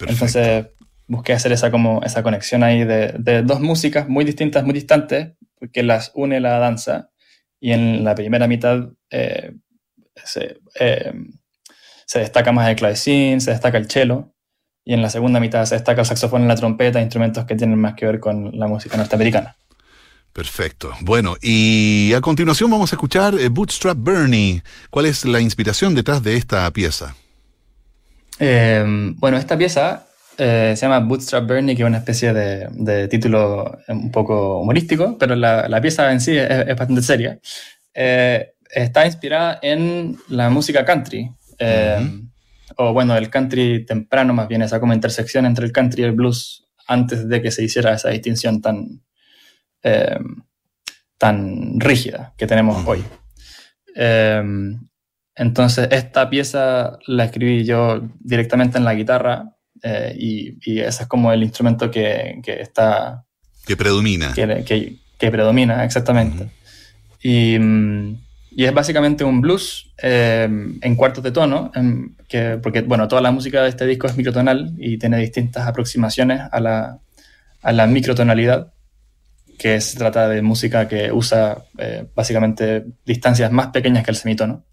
Entonces 0.00 0.66
busqué 1.12 1.34
hacer 1.34 1.52
esa, 1.52 1.70
como, 1.70 2.02
esa 2.02 2.22
conexión 2.22 2.62
ahí 2.62 2.84
de, 2.84 3.14
de, 3.18 3.42
dos 3.42 3.60
músicas 3.60 4.08
muy 4.08 4.24
distintas, 4.24 4.64
muy 4.64 4.72
distantes, 4.72 5.34
que 5.72 5.82
las 5.82 6.10
une 6.14 6.40
la 6.40 6.58
danza. 6.58 7.10
Y 7.60 7.72
en 7.72 8.02
la 8.02 8.14
primera 8.14 8.48
mitad 8.48 8.88
eh, 9.10 9.52
eh, 10.80 11.12
se, 12.06 12.18
destaca 12.18 12.50
más 12.52 12.68
el 12.68 12.76
clavecín, 12.76 13.40
se 13.40 13.52
destaca 13.52 13.78
el 13.78 13.88
cello, 13.90 14.32
y 14.84 14.94
en 14.94 15.02
la 15.02 15.10
segunda 15.10 15.38
mitad 15.38 15.64
se 15.66 15.76
destaca 15.76 16.00
el 16.00 16.06
saxofón 16.06 16.44
y 16.44 16.48
la 16.48 16.56
trompeta, 16.56 17.00
instrumentos 17.00 17.44
que 17.44 17.54
tienen 17.54 17.78
más 17.78 17.94
que 17.94 18.06
ver 18.06 18.18
con 18.18 18.58
la 18.58 18.66
música 18.66 18.96
norteamericana. 18.96 19.56
Perfecto. 20.32 20.92
Bueno, 21.02 21.36
y 21.42 22.14
a 22.14 22.22
continuación 22.22 22.70
vamos 22.70 22.90
a 22.92 22.96
escuchar 22.96 23.34
eh, 23.34 23.48
Bootstrap 23.48 23.98
Bernie. 24.00 24.62
¿Cuál 24.88 25.06
es 25.06 25.26
la 25.26 25.40
inspiración 25.40 25.94
detrás 25.94 26.22
de 26.22 26.36
esta 26.36 26.70
pieza? 26.72 27.14
Eh, 28.38 28.82
bueno, 29.18 29.36
esta 29.36 29.58
pieza 29.58 30.06
se 30.44 30.76
llama 30.76 31.00
Bootstrap 31.00 31.46
Bernie, 31.46 31.76
que 31.76 31.82
es 31.82 31.88
una 31.88 31.98
especie 31.98 32.32
de, 32.32 33.08
título 33.08 33.78
un 33.88 34.10
poco 34.10 34.60
humorístico, 34.60 35.16
pero 35.18 35.36
la, 35.36 35.80
pieza 35.80 36.10
en 36.12 36.20
sí 36.20 36.36
es, 36.36 36.66
bastante 36.76 37.02
seria 37.02 37.38
está 38.72 39.06
inspirada 39.06 39.58
en 39.62 40.18
la 40.28 40.50
música 40.50 40.84
country. 40.84 41.30
Eh, 41.58 42.22
o 42.76 42.92
bueno, 42.92 43.16
el 43.16 43.28
country 43.28 43.84
temprano 43.84 44.32
más 44.32 44.48
bien, 44.48 44.62
esa 44.62 44.80
como 44.80 44.94
intersección 44.94 45.44
entre 45.46 45.66
el 45.66 45.72
country 45.72 46.02
y 46.02 46.04
el 46.06 46.12
blues 46.12 46.66
antes 46.86 47.28
de 47.28 47.42
que 47.42 47.50
se 47.50 47.62
hiciera 47.62 47.92
esa 47.92 48.08
distinción 48.08 48.60
tan, 48.60 49.02
eh, 49.82 50.18
tan 51.18 51.78
rígida 51.78 52.34
que 52.36 52.46
tenemos 52.46 52.86
hoy. 52.86 53.04
Eh, 53.94 54.42
entonces, 55.34 55.88
esta 55.90 56.28
pieza 56.28 56.98
la 57.06 57.24
escribí 57.24 57.64
yo 57.64 58.02
directamente 58.20 58.78
en 58.78 58.84
la 58.84 58.94
guitarra 58.94 59.56
y, 60.16 60.80
ese 60.80 61.02
es 61.02 61.08
como 61.08 61.32
el 61.32 61.42
instrumento 61.42 61.90
que, 61.90 62.40
está... 62.46 63.24
Que 63.66 63.76
predomina. 63.76 64.32
Que, 64.32 64.98
que, 65.18 65.30
predomina, 65.30 65.84
exactamente. 65.84 66.48
Y... 67.22 67.58
Mm, 67.58 68.16
y 68.54 68.64
es 68.64 68.74
básicamente 68.74 69.24
un 69.24 69.40
blues 69.40 69.92
eh, 70.02 70.48
en 70.80 70.96
cuartos 70.96 71.24
de 71.24 71.32
tono, 71.32 71.72
que, 72.28 72.58
porque 72.62 72.82
bueno, 72.82 73.08
toda 73.08 73.22
la 73.22 73.30
música 73.30 73.62
de 73.62 73.70
este 73.70 73.86
disco 73.86 74.06
es 74.06 74.16
microtonal 74.16 74.74
y 74.78 74.98
tiene 74.98 75.18
distintas 75.18 75.66
aproximaciones 75.66 76.42
a 76.50 76.60
la, 76.60 76.98
a 77.62 77.72
la 77.72 77.86
microtonalidad, 77.86 78.72
que 79.58 79.80
se 79.80 79.96
trata 79.96 80.28
de 80.28 80.42
música 80.42 80.86
que 80.86 81.10
usa 81.12 81.64
eh, 81.78 82.06
básicamente 82.14 82.84
distancias 83.06 83.50
más 83.52 83.68
pequeñas 83.68 84.04
que 84.04 84.10
el 84.10 84.16
semitono. 84.16 84.64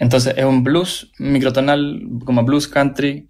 Entonces 0.00 0.34
es 0.36 0.44
un 0.46 0.64
blues 0.64 1.12
microtonal 1.18 2.02
como 2.24 2.42
blues 2.42 2.66
country 2.66 3.28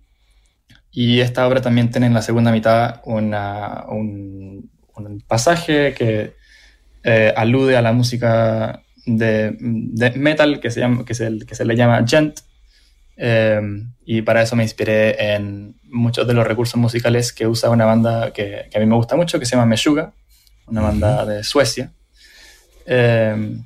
y 0.92 1.18
esta 1.18 1.46
obra 1.46 1.60
también 1.60 1.90
tiene 1.90 2.06
en 2.06 2.14
la 2.14 2.22
segunda 2.22 2.52
mitad 2.52 3.00
una, 3.04 3.86
un, 3.88 4.70
un 4.94 5.20
pasaje 5.26 5.92
que 5.94 6.36
eh, 7.02 7.34
alude 7.36 7.76
a 7.76 7.82
la 7.82 7.92
música 7.92 8.82
de, 9.04 9.56
metal 10.14 10.60
que 10.60 10.70
se, 10.70 10.80
llama, 10.80 11.04
que, 11.04 11.14
se, 11.14 11.38
que 11.44 11.56
se 11.56 11.64
le 11.64 11.74
llama 11.74 12.04
gent. 12.06 12.38
Eh, 13.16 13.60
y 14.04 14.22
para 14.22 14.42
eso 14.42 14.54
me 14.54 14.62
inspiré 14.62 15.34
en 15.34 15.74
muchos 15.90 16.26
de 16.26 16.34
los 16.34 16.46
recursos 16.46 16.76
musicales 16.76 17.32
que 17.32 17.48
usa 17.48 17.68
una 17.70 17.84
banda 17.84 18.32
que, 18.32 18.66
que 18.70 18.78
a 18.78 18.80
mí 18.80 18.86
me 18.86 18.94
gusta 18.94 19.16
mucho, 19.16 19.40
que 19.40 19.46
se 19.46 19.56
llama 19.56 19.66
Meshuga, 19.66 20.12
una 20.68 20.82
banda 20.82 21.26
de 21.26 21.42
Suecia. 21.42 21.92
Eh, 22.86 23.58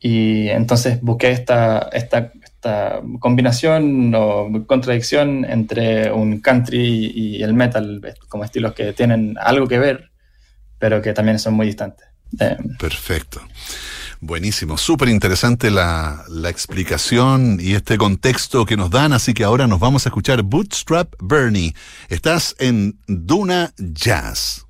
y 0.00 0.48
entonces 0.48 1.00
busqué 1.02 1.30
esta, 1.30 1.90
esta, 1.92 2.32
esta, 2.42 3.02
combinación 3.20 4.14
o 4.14 4.66
contradicción 4.66 5.44
entre 5.44 6.10
un 6.10 6.40
country 6.40 7.12
y 7.14 7.42
el 7.42 7.54
metal, 7.54 8.00
como 8.28 8.44
estilos 8.44 8.74
que 8.74 8.92
tienen 8.92 9.36
algo 9.40 9.66
que 9.66 9.78
ver, 9.78 10.10
pero 10.78 11.00
que 11.02 11.12
también 11.12 11.38
son 11.38 11.54
muy 11.54 11.66
distantes. 11.66 12.06
Perfecto. 12.78 13.40
Buenísimo, 14.22 14.76
súper 14.76 15.08
interesante 15.08 15.70
la, 15.70 16.24
la, 16.28 16.50
explicación 16.50 17.58
y 17.58 17.72
este 17.72 17.96
contexto 17.96 18.66
que 18.66 18.76
nos 18.76 18.90
dan, 18.90 19.14
así 19.14 19.32
que 19.32 19.44
ahora 19.44 19.66
nos 19.66 19.80
vamos 19.80 20.04
a 20.04 20.10
escuchar 20.10 20.42
Bootstrap 20.42 21.14
Bernie. 21.20 21.74
Estás 22.10 22.54
en 22.58 22.98
Duna 23.06 23.72
Jazz. 23.78 24.66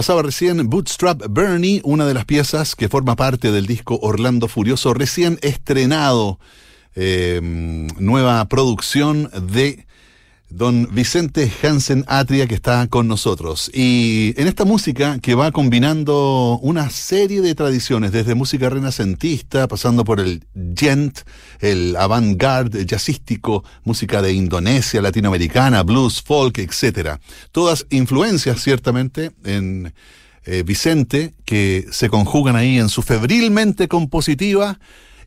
Pasaba 0.00 0.22
recién 0.22 0.70
Bootstrap 0.70 1.24
Bernie, 1.28 1.82
una 1.84 2.06
de 2.06 2.14
las 2.14 2.24
piezas 2.24 2.74
que 2.74 2.88
forma 2.88 3.16
parte 3.16 3.52
del 3.52 3.66
disco 3.66 3.98
Orlando 4.00 4.48
Furioso, 4.48 4.94
recién 4.94 5.38
estrenado. 5.42 6.38
Eh, 6.94 7.38
nueva 7.42 8.42
producción 8.48 9.30
de 9.52 9.86
don 10.50 10.88
Vicente 10.92 11.50
Hansen 11.62 12.04
Atria 12.08 12.46
que 12.46 12.54
está 12.54 12.86
con 12.88 13.08
nosotros. 13.08 13.70
Y 13.72 14.34
en 14.36 14.48
esta 14.48 14.64
música 14.64 15.18
que 15.20 15.34
va 15.34 15.52
combinando 15.52 16.58
una 16.62 16.90
serie 16.90 17.40
de 17.40 17.54
tradiciones, 17.54 18.12
desde 18.12 18.34
música 18.34 18.68
renacentista, 18.68 19.68
pasando 19.68 20.04
por 20.04 20.20
el 20.20 20.44
gent, 20.76 21.20
el 21.60 21.96
avant-garde 21.96 22.84
jazzístico, 22.84 23.64
música 23.84 24.20
de 24.20 24.32
Indonesia, 24.32 25.00
latinoamericana, 25.00 25.82
blues, 25.82 26.20
folk, 26.20 26.58
etc. 26.58 27.20
Todas 27.52 27.86
influencias 27.90 28.60
ciertamente 28.60 29.30
en 29.44 29.94
eh, 30.44 30.62
Vicente 30.64 31.34
que 31.44 31.86
se 31.92 32.08
conjugan 32.08 32.56
ahí 32.56 32.78
en 32.78 32.88
su 32.88 33.02
febrilmente 33.02 33.88
compositiva 33.88 34.78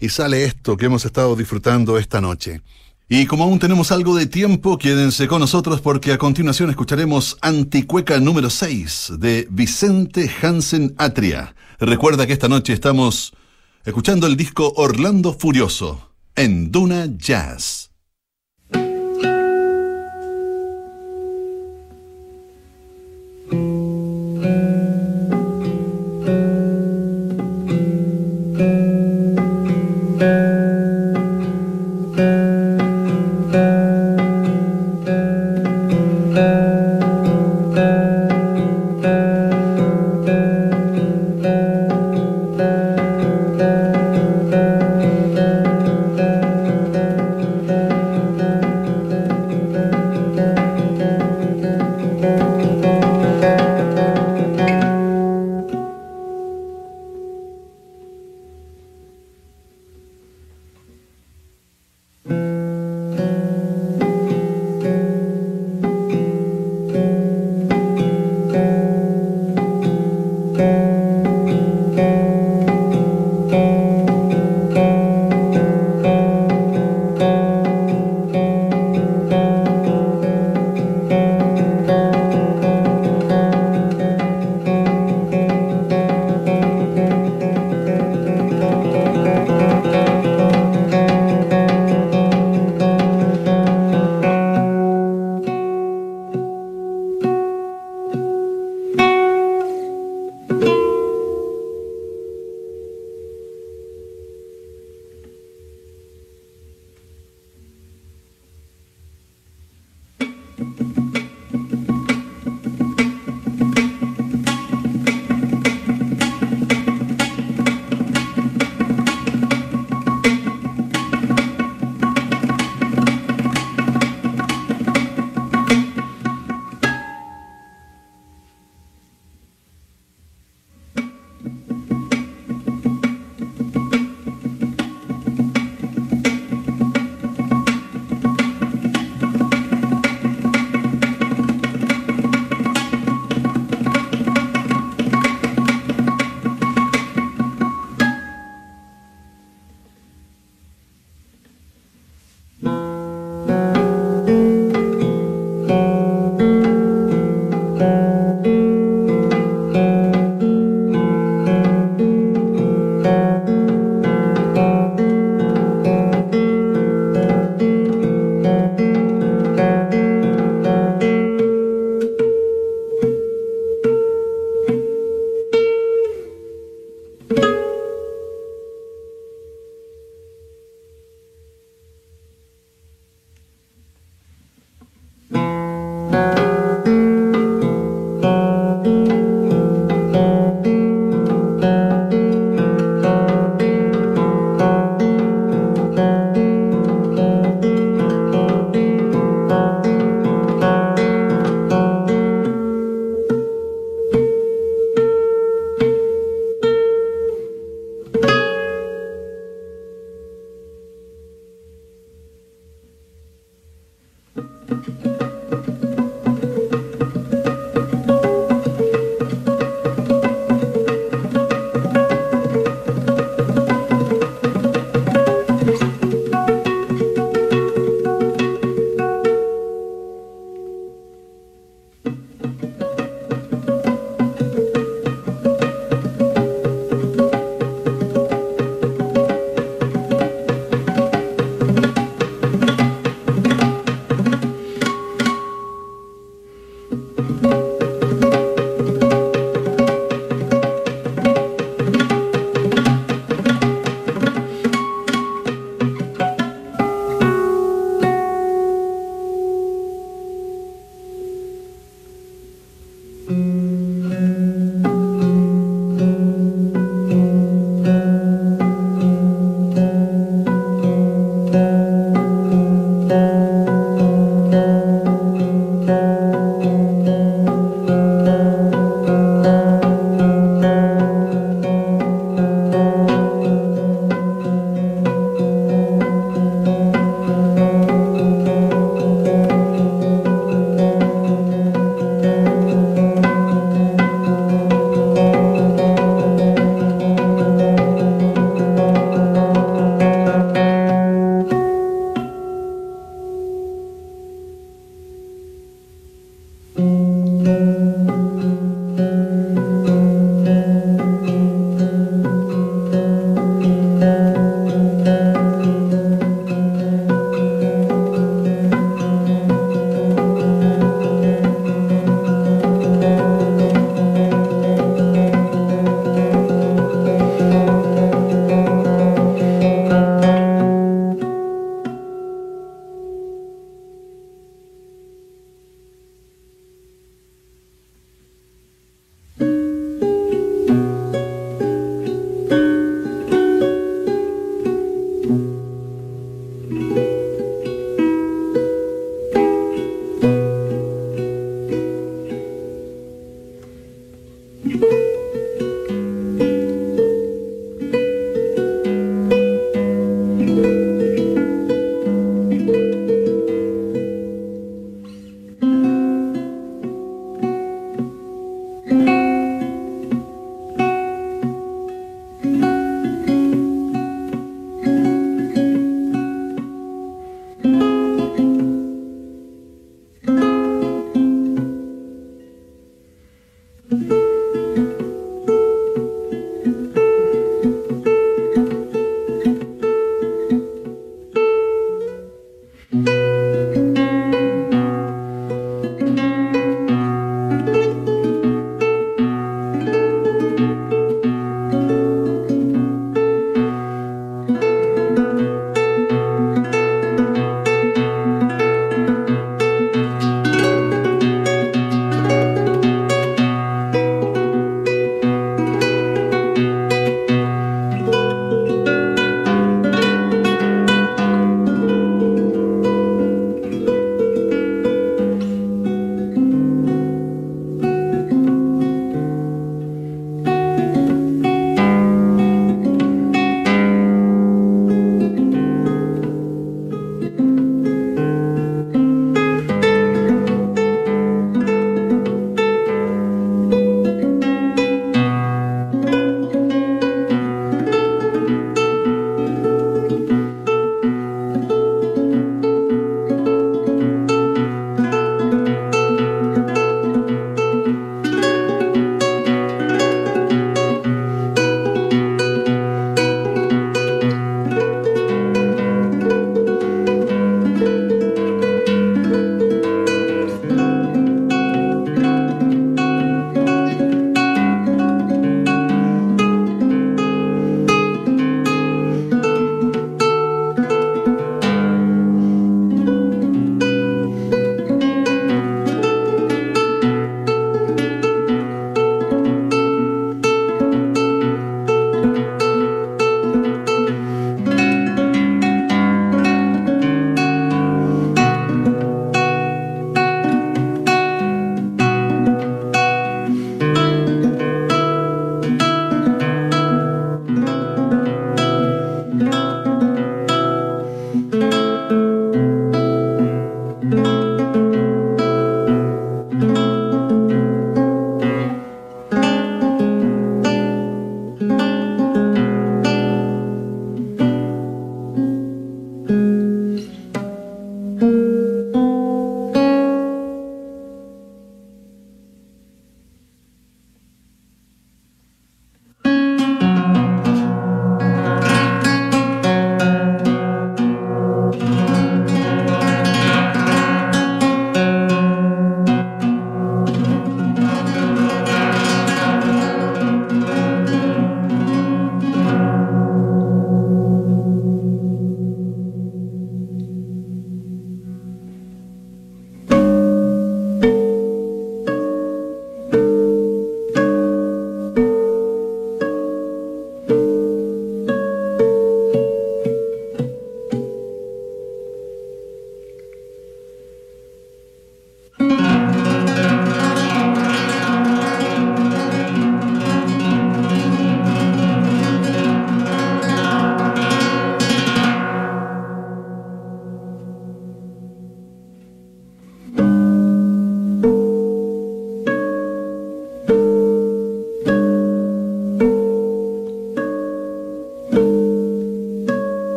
y 0.00 0.08
sale 0.08 0.44
esto 0.44 0.76
que 0.76 0.86
hemos 0.86 1.04
estado 1.04 1.36
disfrutando 1.36 1.96
esta 1.96 2.20
noche. 2.20 2.60
Y 3.08 3.26
como 3.26 3.44
aún 3.44 3.58
tenemos 3.58 3.92
algo 3.92 4.16
de 4.16 4.26
tiempo, 4.26 4.78
quédense 4.78 5.28
con 5.28 5.40
nosotros 5.40 5.80
porque 5.80 6.12
a 6.12 6.18
continuación 6.18 6.70
escucharemos 6.70 7.36
Anticueca 7.42 8.18
número 8.20 8.48
6 8.48 9.12
de 9.18 9.46
Vicente 9.50 10.30
Hansen 10.42 10.94
Atria. 10.96 11.54
Recuerda 11.78 12.26
que 12.26 12.32
esta 12.32 12.48
noche 12.48 12.72
estamos 12.72 13.34
escuchando 13.84 14.26
el 14.26 14.36
disco 14.36 14.72
Orlando 14.76 15.34
Furioso 15.34 16.10
en 16.36 16.72
Duna 16.72 17.06
Jazz. 17.16 17.91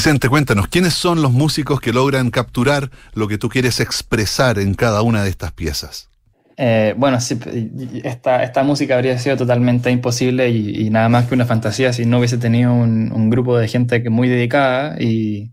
Vicente, 0.00 0.30
cuéntanos, 0.30 0.66
¿quiénes 0.68 0.94
son 0.94 1.20
los 1.20 1.30
músicos 1.30 1.78
que 1.78 1.92
logran 1.92 2.30
capturar 2.30 2.90
lo 3.12 3.28
que 3.28 3.36
tú 3.36 3.50
quieres 3.50 3.80
expresar 3.80 4.58
en 4.58 4.72
cada 4.72 5.02
una 5.02 5.22
de 5.22 5.28
estas 5.28 5.52
piezas? 5.52 6.08
Eh, 6.56 6.94
bueno, 6.96 7.18
esta, 7.18 8.42
esta, 8.42 8.62
música 8.62 8.94
habría 8.94 9.18
sido 9.18 9.36
totalmente 9.36 9.90
imposible 9.90 10.48
y, 10.48 10.88
nada 10.88 11.10
más 11.10 11.26
que 11.26 11.34
una 11.34 11.44
fantasía 11.44 11.92
si 11.92 12.06
no 12.06 12.16
hubiese 12.16 12.38
tenido 12.38 12.72
un, 12.72 13.28
grupo 13.28 13.58
de 13.58 13.68
gente 13.68 14.02
que 14.02 14.08
muy 14.08 14.30
dedicada 14.30 14.96
y, 14.98 15.52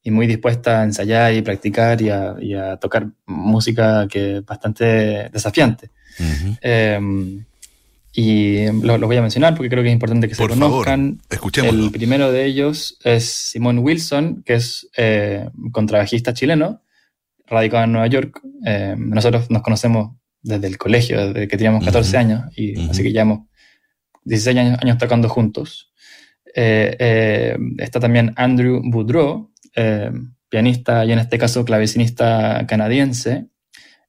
y, 0.00 0.12
muy 0.12 0.28
dispuesta 0.28 0.82
a 0.82 0.84
ensayar 0.84 1.34
y 1.34 1.42
practicar 1.42 2.00
y 2.00 2.10
a, 2.10 2.76
tocar 2.76 3.08
música 3.26 4.06
que 4.08 4.36
es 4.36 4.44
bastante 4.44 5.28
desafiante. 5.30 5.90
Em, 6.60 7.44
y 8.14 8.66
lo, 8.66 8.98
voy 8.98 9.16
a 9.16 9.22
mencionar 9.22 9.54
porque 9.54 9.70
creo 9.70 9.82
que 9.82 9.88
es 9.88 9.94
importante 9.94 10.28
que 10.28 10.34
se 10.34 10.46
conozcan. 10.46 11.20
El 11.62 11.90
primero 11.90 12.30
de 12.30 12.44
ellos 12.44 12.98
es 13.04 13.24
Simón 13.24 13.78
Wilson, 13.78 14.42
que 14.44 14.54
es 14.54 14.88
eh, 14.96 15.48
contrabajista 15.72 16.34
chileno, 16.34 16.82
radicado 17.46 17.84
en 17.84 17.92
Nueva 17.92 18.06
York. 18.08 18.40
Em, 18.64 19.10
nosotros 19.10 19.50
nos 19.50 19.62
conocemos 19.62 20.16
desde 20.42 20.66
el 20.66 20.76
colegio, 20.76 21.28
desde 21.28 21.48
que 21.48 21.56
teníamos 21.56 21.84
14 21.84 22.16
años, 22.18 22.42
y 22.56 22.88
así 22.90 23.02
que 23.02 23.12
llevamos 23.12 23.46
16 24.24 24.78
años, 24.80 24.98
tocando 24.98 25.28
juntos. 25.28 25.92
Eh, 26.54 26.96
eh, 26.98 27.58
está 27.78 27.98
también 27.98 28.32
Andrew 28.36 28.82
Boudreau, 28.84 29.52
eh, 29.74 30.10
pianista 30.48 31.04
y 31.04 31.12
en 31.12 31.18
este 31.18 31.38
caso 31.38 31.64
clavecinista 31.64 32.66
canadiense. 32.66 33.46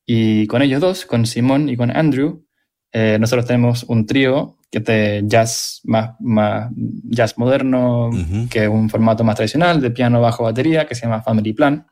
Y 0.05 0.47
con 0.47 0.61
ellos 0.61 0.81
dos, 0.81 1.05
con 1.05 1.25
Simón 1.25 1.69
y 1.69 1.77
con 1.77 1.95
Andrew, 1.95 2.45
nosotros 2.93 3.45
tenemos 3.47 3.83
un 3.83 4.05
trío 4.05 4.57
que 4.73 4.79
es 4.79 4.85
de 4.85 5.23
jazz 5.25 5.81
más, 5.83 6.15
más 6.19 6.71
jazz 6.75 7.37
moderno, 7.37 8.09
que 8.49 8.63
es 8.63 8.69
un 8.69 8.89
formato 8.89 9.23
más 9.23 9.35
tradicional 9.35 9.79
de 9.79 9.91
piano, 9.91 10.19
bajo, 10.19 10.43
batería, 10.43 10.87
que 10.87 10.95
se 10.95 11.03
llama 11.03 11.21
Family 11.21 11.53
Plan. 11.53 11.85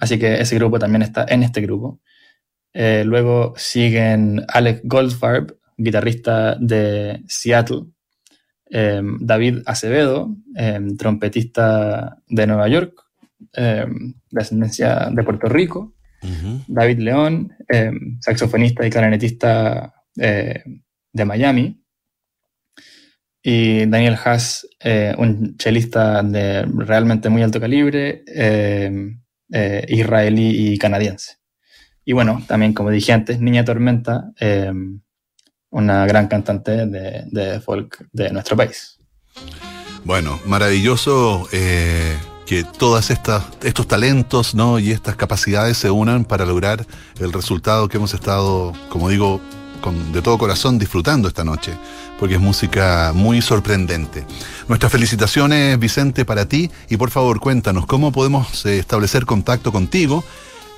así 0.00 0.18
que 0.18 0.40
ese 0.40 0.56
grupo 0.56 0.78
también 0.78 1.02
está 1.02 1.24
en 1.28 1.42
este 1.42 1.62
grupo. 1.62 2.00
Eh, 2.74 3.04
luego 3.06 3.54
siguen 3.56 4.44
Alex 4.48 4.82
Goldfarb, 4.84 5.56
guitarrista 5.78 6.56
de 6.56 7.22
Seattle. 7.26 7.84
David 8.68 9.62
Acevedo, 9.64 10.36
trompetista 10.98 12.18
de 12.26 12.46
Nueva 12.46 12.68
York, 12.68 13.00
de 13.54 14.40
ascendencia 14.40 15.08
de 15.10 15.22
Puerto 15.22 15.48
Rico. 15.48 15.95
David 16.66 16.98
León, 16.98 17.52
saxofonista 18.20 18.86
y 18.86 18.90
clarinetista 18.90 19.94
eh, 20.18 20.62
de 21.12 21.24
Miami. 21.24 21.82
Y 23.42 23.86
Daniel 23.86 24.16
Haas, 24.24 24.66
eh, 24.80 25.14
un 25.18 25.56
chelista 25.56 26.22
de 26.22 26.62
realmente 26.62 27.28
muy 27.28 27.42
alto 27.42 27.60
calibre, 27.60 28.24
israelí 29.88 30.72
y 30.72 30.78
canadiense. 30.78 31.36
Y 32.08 32.12
bueno, 32.12 32.40
también 32.46 32.72
como 32.72 32.90
dije 32.90 33.12
antes, 33.12 33.40
Niña 33.40 33.64
Tormenta, 33.64 34.30
eh, 34.38 34.72
una 35.70 36.06
gran 36.06 36.28
cantante 36.28 36.86
de, 36.86 37.60
folk 37.60 38.06
de 38.12 38.30
nuestro 38.30 38.56
país. 38.56 39.00
Bueno, 40.04 40.38
maravilloso 40.46 41.48
eh, 41.52 42.16
que 42.46 42.60
estas 42.60 43.10
estos 43.62 43.88
talentos 43.88 44.54
¿no? 44.54 44.78
y 44.78 44.92
estas 44.92 45.16
capacidades 45.16 45.76
se 45.76 45.90
unan 45.90 46.24
para 46.24 46.46
lograr 46.46 46.86
el 47.18 47.32
resultado 47.32 47.88
que 47.88 47.96
hemos 47.96 48.14
estado, 48.14 48.72
como 48.88 49.08
digo, 49.08 49.40
con, 49.80 50.12
de 50.12 50.22
todo 50.22 50.38
corazón 50.38 50.78
disfrutando 50.78 51.28
esta 51.28 51.44
noche, 51.44 51.72
porque 52.18 52.36
es 52.36 52.40
música 52.40 53.12
muy 53.14 53.42
sorprendente. 53.42 54.24
Nuestras 54.68 54.92
felicitaciones, 54.92 55.78
Vicente, 55.78 56.24
para 56.24 56.46
ti 56.46 56.70
y 56.88 56.96
por 56.96 57.10
favor 57.10 57.40
cuéntanos 57.40 57.84
cómo 57.86 58.12
podemos 58.12 58.64
eh, 58.64 58.78
establecer 58.78 59.26
contacto 59.26 59.72
contigo 59.72 60.24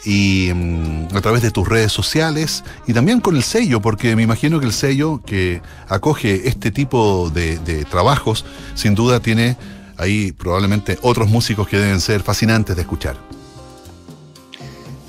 y 0.05 0.51
mm, 0.55 1.16
a 1.16 1.21
través 1.21 1.43
de 1.43 1.51
tus 1.51 1.69
redes 1.69 1.93
sociales 1.93 2.64
y 2.87 2.93
también 2.93 3.21
con 3.21 3.37
el 3.37 3.43
sello, 3.43 3.81
porque 3.81 4.16
me 4.16 4.23
imagino 4.23 4.61
que 4.61 4.66
el 4.66 4.73
sello 4.73 5.21
que 5.25 5.61
acoge 5.89 6.49
este 6.49 6.71
tipo 6.71 7.31
de, 7.31 7.85
trabajos, 7.91 8.45
sin 8.75 8.95
duda 8.95 9.21
tiene 9.21 9.57
ahí 9.99 10.33
probablemente 10.33 10.99
otros 11.03 11.29
músicos 11.29 11.69
que 11.69 11.79
deben 11.79 12.01
ser 12.01 12.23
fascinantes 12.23 12.77
de 12.77 12.83
escuchar. 12.83 13.17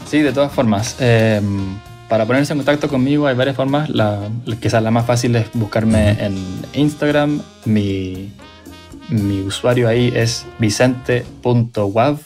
Sí, 0.10 0.22
de 0.22 0.34
todas 0.34 0.52
formas. 0.52 0.96
Em, 1.00 1.78
para 2.10 2.26
ponerse 2.26 2.54
en 2.54 2.60
contacto 2.60 2.90
conmigo 2.90 3.28
hay 3.28 3.36
varias 3.36 3.56
formas. 3.56 3.90
La, 3.90 4.20
quizás 4.60 4.82
la 4.82 4.92
más 4.92 5.06
fácil 5.06 5.36
es 5.36 5.48
buscarme 5.54 6.12
en 6.24 6.36
Instagram. 6.74 7.42
Mi, 7.66 8.34
mi 9.10 9.42
usuario 9.42 9.88
ahí 9.88 10.12
es 10.16 10.46
vicente.wav 10.58 12.20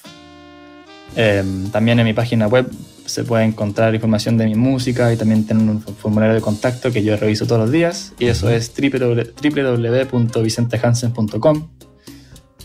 Em, 1.15 1.69
también 1.69 1.99
en 1.99 2.05
mi 2.05 2.13
página 2.13 2.47
web 2.47 2.67
se 3.05 3.23
puede 3.23 3.43
encontrar 3.43 3.93
información 3.93 4.35
de 4.37 4.45
mi 4.45 4.55
música 4.55 5.13
y 5.13 5.17
también 5.17 5.45
tengo 5.45 5.71
un 5.71 5.79
formulario 5.81 6.33
de 6.33 6.41
contacto 6.41 6.91
que 6.91 7.03
yo 7.03 7.15
reviso 7.17 7.45
todos 7.45 7.61
los 7.61 7.71
días 7.71 8.13
y 8.17 8.25
eso 8.27 8.49
es 8.49 8.73
www.vicentehansen.com. 8.75 11.67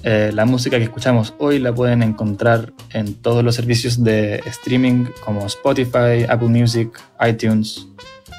Eh, 0.05 0.31
la 0.33 0.45
música 0.45 0.79
que 0.79 0.85
escuchamos 0.85 1.35
hoy 1.39 1.59
la 1.59 1.75
pueden 1.75 2.03
encontrar 2.03 2.73
en 2.93 3.15
todos 3.15 3.43
los 3.43 3.55
servicios 3.55 4.05
de 4.05 4.37
streaming 4.47 5.07
como 5.25 5.47
Spotify, 5.47 6.25
Apple 6.29 6.49
Music, 6.49 7.01
iTunes 7.27 7.89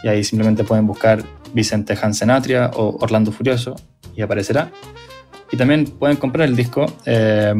y 0.03 0.07
ahí 0.07 0.23
simplemente 0.23 0.63
pueden 0.63 0.87
buscar 0.87 1.23
Vicente 1.53 1.97
Hansen 2.01 2.31
Atria 2.31 2.71
o 2.73 2.97
Orlando 3.01 3.31
Furioso 3.31 3.75
y 4.15 4.21
aparecerá. 4.21 4.71
Y 5.51 5.57
también 5.57 5.85
pueden 5.85 6.17
comprar 6.17 6.47
el 6.47 6.55
disco, 6.55 6.85
eh, 7.05 7.53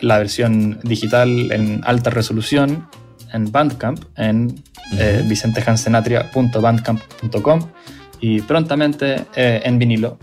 la 0.00 0.18
versión 0.18 0.78
digital 0.82 1.50
en 1.52 1.80
alta 1.84 2.10
resolución 2.10 2.86
en 3.32 3.50
Bandcamp, 3.50 4.04
en 4.16 4.62
eh, 4.98 5.24
vicentehansenatria.bandcamp.com 5.26 7.60
y 8.20 8.42
prontamente 8.42 9.24
eh, 9.34 9.62
en 9.64 9.78
vinilo. 9.78 10.18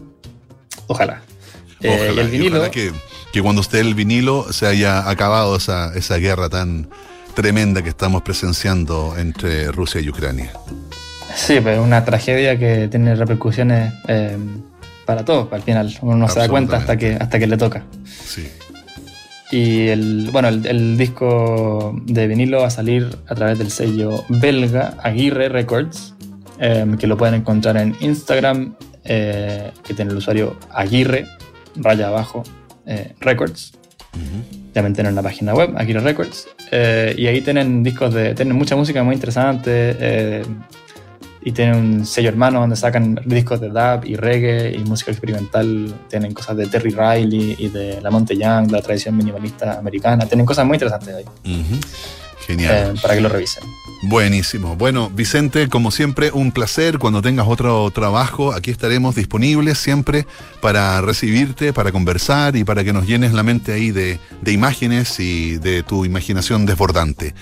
Ojalá. 0.88 1.24
Eh, 1.82 2.14
y 2.16 2.20
el 2.20 2.28
vinilo. 2.28 2.70
que, 2.72 2.92
que, 3.32 3.42
cuando 3.42 3.62
esté 3.62 3.80
el 3.80 3.94
vinilo 3.94 4.52
se 4.52 4.68
haya 4.68 5.10
acabado 5.10 5.56
esa, 5.58 5.94
esa 5.96 6.18
guerra 6.18 6.50
tan 6.50 6.90
tremenda 7.36 7.82
que 7.82 7.90
estamos 7.90 8.24
presenciando 8.24 9.16
entre 9.18 9.72
Rusia 9.72 10.02
y 10.02 10.10
Ucrania. 10.10 10.52
Sí, 11.36 11.60
pero 11.64 11.84
una 11.84 12.04
tragedia 12.04 12.58
que 12.58 12.88
tiene 12.88 13.14
repercusiones 13.16 13.94
para 15.08 15.24
todos, 15.24 15.52
al 15.54 15.64
final. 15.64 15.98
Uno 16.02 16.18
no 16.18 16.28
se 16.28 16.40
da 16.40 16.50
cuenta 16.50 16.78
hasta 16.78 16.98
que, 16.98 17.16
hasta 17.16 17.40
que 17.40 17.48
le 17.48 17.58
toca. 17.58 17.84
Sí. 18.06 18.48
Y 19.50 19.88
el, 19.88 20.30
bueno, 20.34 20.50
el, 20.50 20.98
disco 20.98 21.96
de 22.06 22.28
vinilo 22.28 22.60
va 22.60 22.68
a 22.68 22.70
salir 22.70 23.18
a 23.28 23.34
través 23.34 23.58
del 23.58 23.72
sello 23.72 24.26
belga 24.28 24.96
Aguirre 25.02 25.48
Records, 25.48 26.14
em, 26.60 26.98
que 26.98 27.08
lo 27.08 27.16
pueden 27.16 27.36
encontrar 27.36 27.78
en 27.78 27.96
Instagram, 28.02 28.76
eh, 29.06 29.72
que 29.86 29.94
tiene 29.94 30.12
el 30.12 30.18
usuario 30.18 30.58
Aguirre, 30.70 31.26
raya 31.78 32.10
abajo, 32.10 32.44
eh, 32.88 33.14
Records. 33.20 33.74
También 34.74 34.96
tienen 34.96 35.14
la 35.14 35.22
página 35.22 35.54
web, 35.54 35.76
Aguirre 35.78 36.00
Records. 36.00 36.48
Eh, 36.72 37.14
y 37.18 37.28
ahí 37.28 37.42
tienen 37.42 37.84
discos 37.84 38.14
de. 38.14 38.34
Tienen 38.34 38.56
mucha 38.56 38.76
música 38.76 39.04
muy 39.04 39.14
interesante 39.14 40.44
y 41.48 41.52
tienen 41.54 41.76
un 41.76 42.06
sello 42.06 42.28
hermano 42.28 42.60
donde 42.60 42.76
sacan 42.76 43.22
discos 43.26 43.62
de 43.62 43.70
dub 43.70 44.04
y 44.04 44.18
reggae 44.18 44.76
y 44.76 44.80
música 44.80 45.12
experimental. 45.12 45.94
Tienen 46.10 46.34
cosas 46.34 46.58
de 46.58 46.68
Terry 46.68 46.90
Riley 46.90 47.56
y 47.58 47.70
de 47.70 48.02
La 48.02 48.12
Monte 48.12 48.36
Young, 48.36 48.70
la 48.70 48.82
tradición 48.82 49.16
minimalista 49.16 49.78
americana. 49.80 50.26
Tienen 50.26 50.46
cosas 50.46 50.66
muy 50.66 50.76
interesantes 50.76 51.16
ahí. 51.16 51.26
Genial. 52.46 52.96
Eh, 52.96 53.00
para 53.02 53.16
que 53.16 53.22
lo 53.22 53.30
revisen. 53.30 53.64
Buenísimo. 54.04 54.76
Bueno, 54.76 55.10
Vicente, 55.10 55.70
como 55.70 55.90
siempre, 55.90 56.32
un 56.32 56.52
placer. 56.52 57.00
Cuando 57.00 57.22
tengas 57.22 57.48
otro 57.48 57.90
trabajo, 57.92 58.54
aquí 58.54 58.70
estaremos 58.70 59.16
disponibles 59.16 59.80
siempre 59.80 60.28
para 60.62 61.02
recibirte, 61.02 61.74
para 61.74 61.92
conversar 61.92 62.56
y 62.56 62.64
para 62.64 62.84
que 62.84 62.94
nos 62.94 63.08
llenes 63.08 63.34
la 63.34 63.42
mente 63.42 63.74
ahí 63.74 63.92
de, 63.92 64.20
imágenes 64.46 65.20
y 65.20 65.58
de 65.58 65.82
tu 65.82 66.06
imaginación 66.06 66.66
desbordante. 66.66 67.34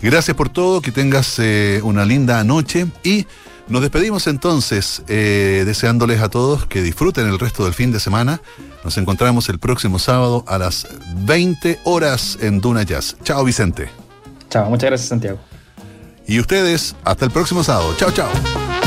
Gracias 0.00 0.36
por 0.36 0.48
todo, 0.48 0.80
que 0.80 0.92
tengas 0.92 1.38
eh, 1.38 1.80
una 1.82 2.06
linda 2.06 2.42
noche 2.42 2.86
y 3.04 3.26
nos 3.68 3.82
despedimos 3.82 4.26
entonces, 4.28 5.02
eh, 5.08 5.64
deseándoles 5.66 6.22
a 6.22 6.30
todos 6.30 6.64
que 6.66 6.80
disfruten 6.80 7.26
el 7.26 7.38
resto 7.38 7.64
del 7.64 7.74
fin 7.74 7.92
de 7.92 8.00
semana. 8.00 8.40
Nos 8.82 8.96
encontramos 8.96 9.50
el 9.50 9.58
próximo 9.58 9.98
sábado 9.98 10.42
a 10.48 10.56
las 10.56 10.88
20 11.26 11.80
horas 11.84 12.38
en 12.40 12.62
Duna 12.62 12.82
Jazz. 12.84 13.16
Chao, 13.24 13.44
Vicente. 13.44 13.90
Chao, 14.48 14.70
muchas 14.70 14.88
gracias, 14.88 15.08
Santiago. 15.10 15.38
Y 16.28 16.38
ustedes, 16.38 16.94
hasta 17.04 17.24
el 17.24 17.30
próximo 17.30 17.64
sábado. 17.64 17.94
Chao, 17.96 18.12
chao. 18.12 18.77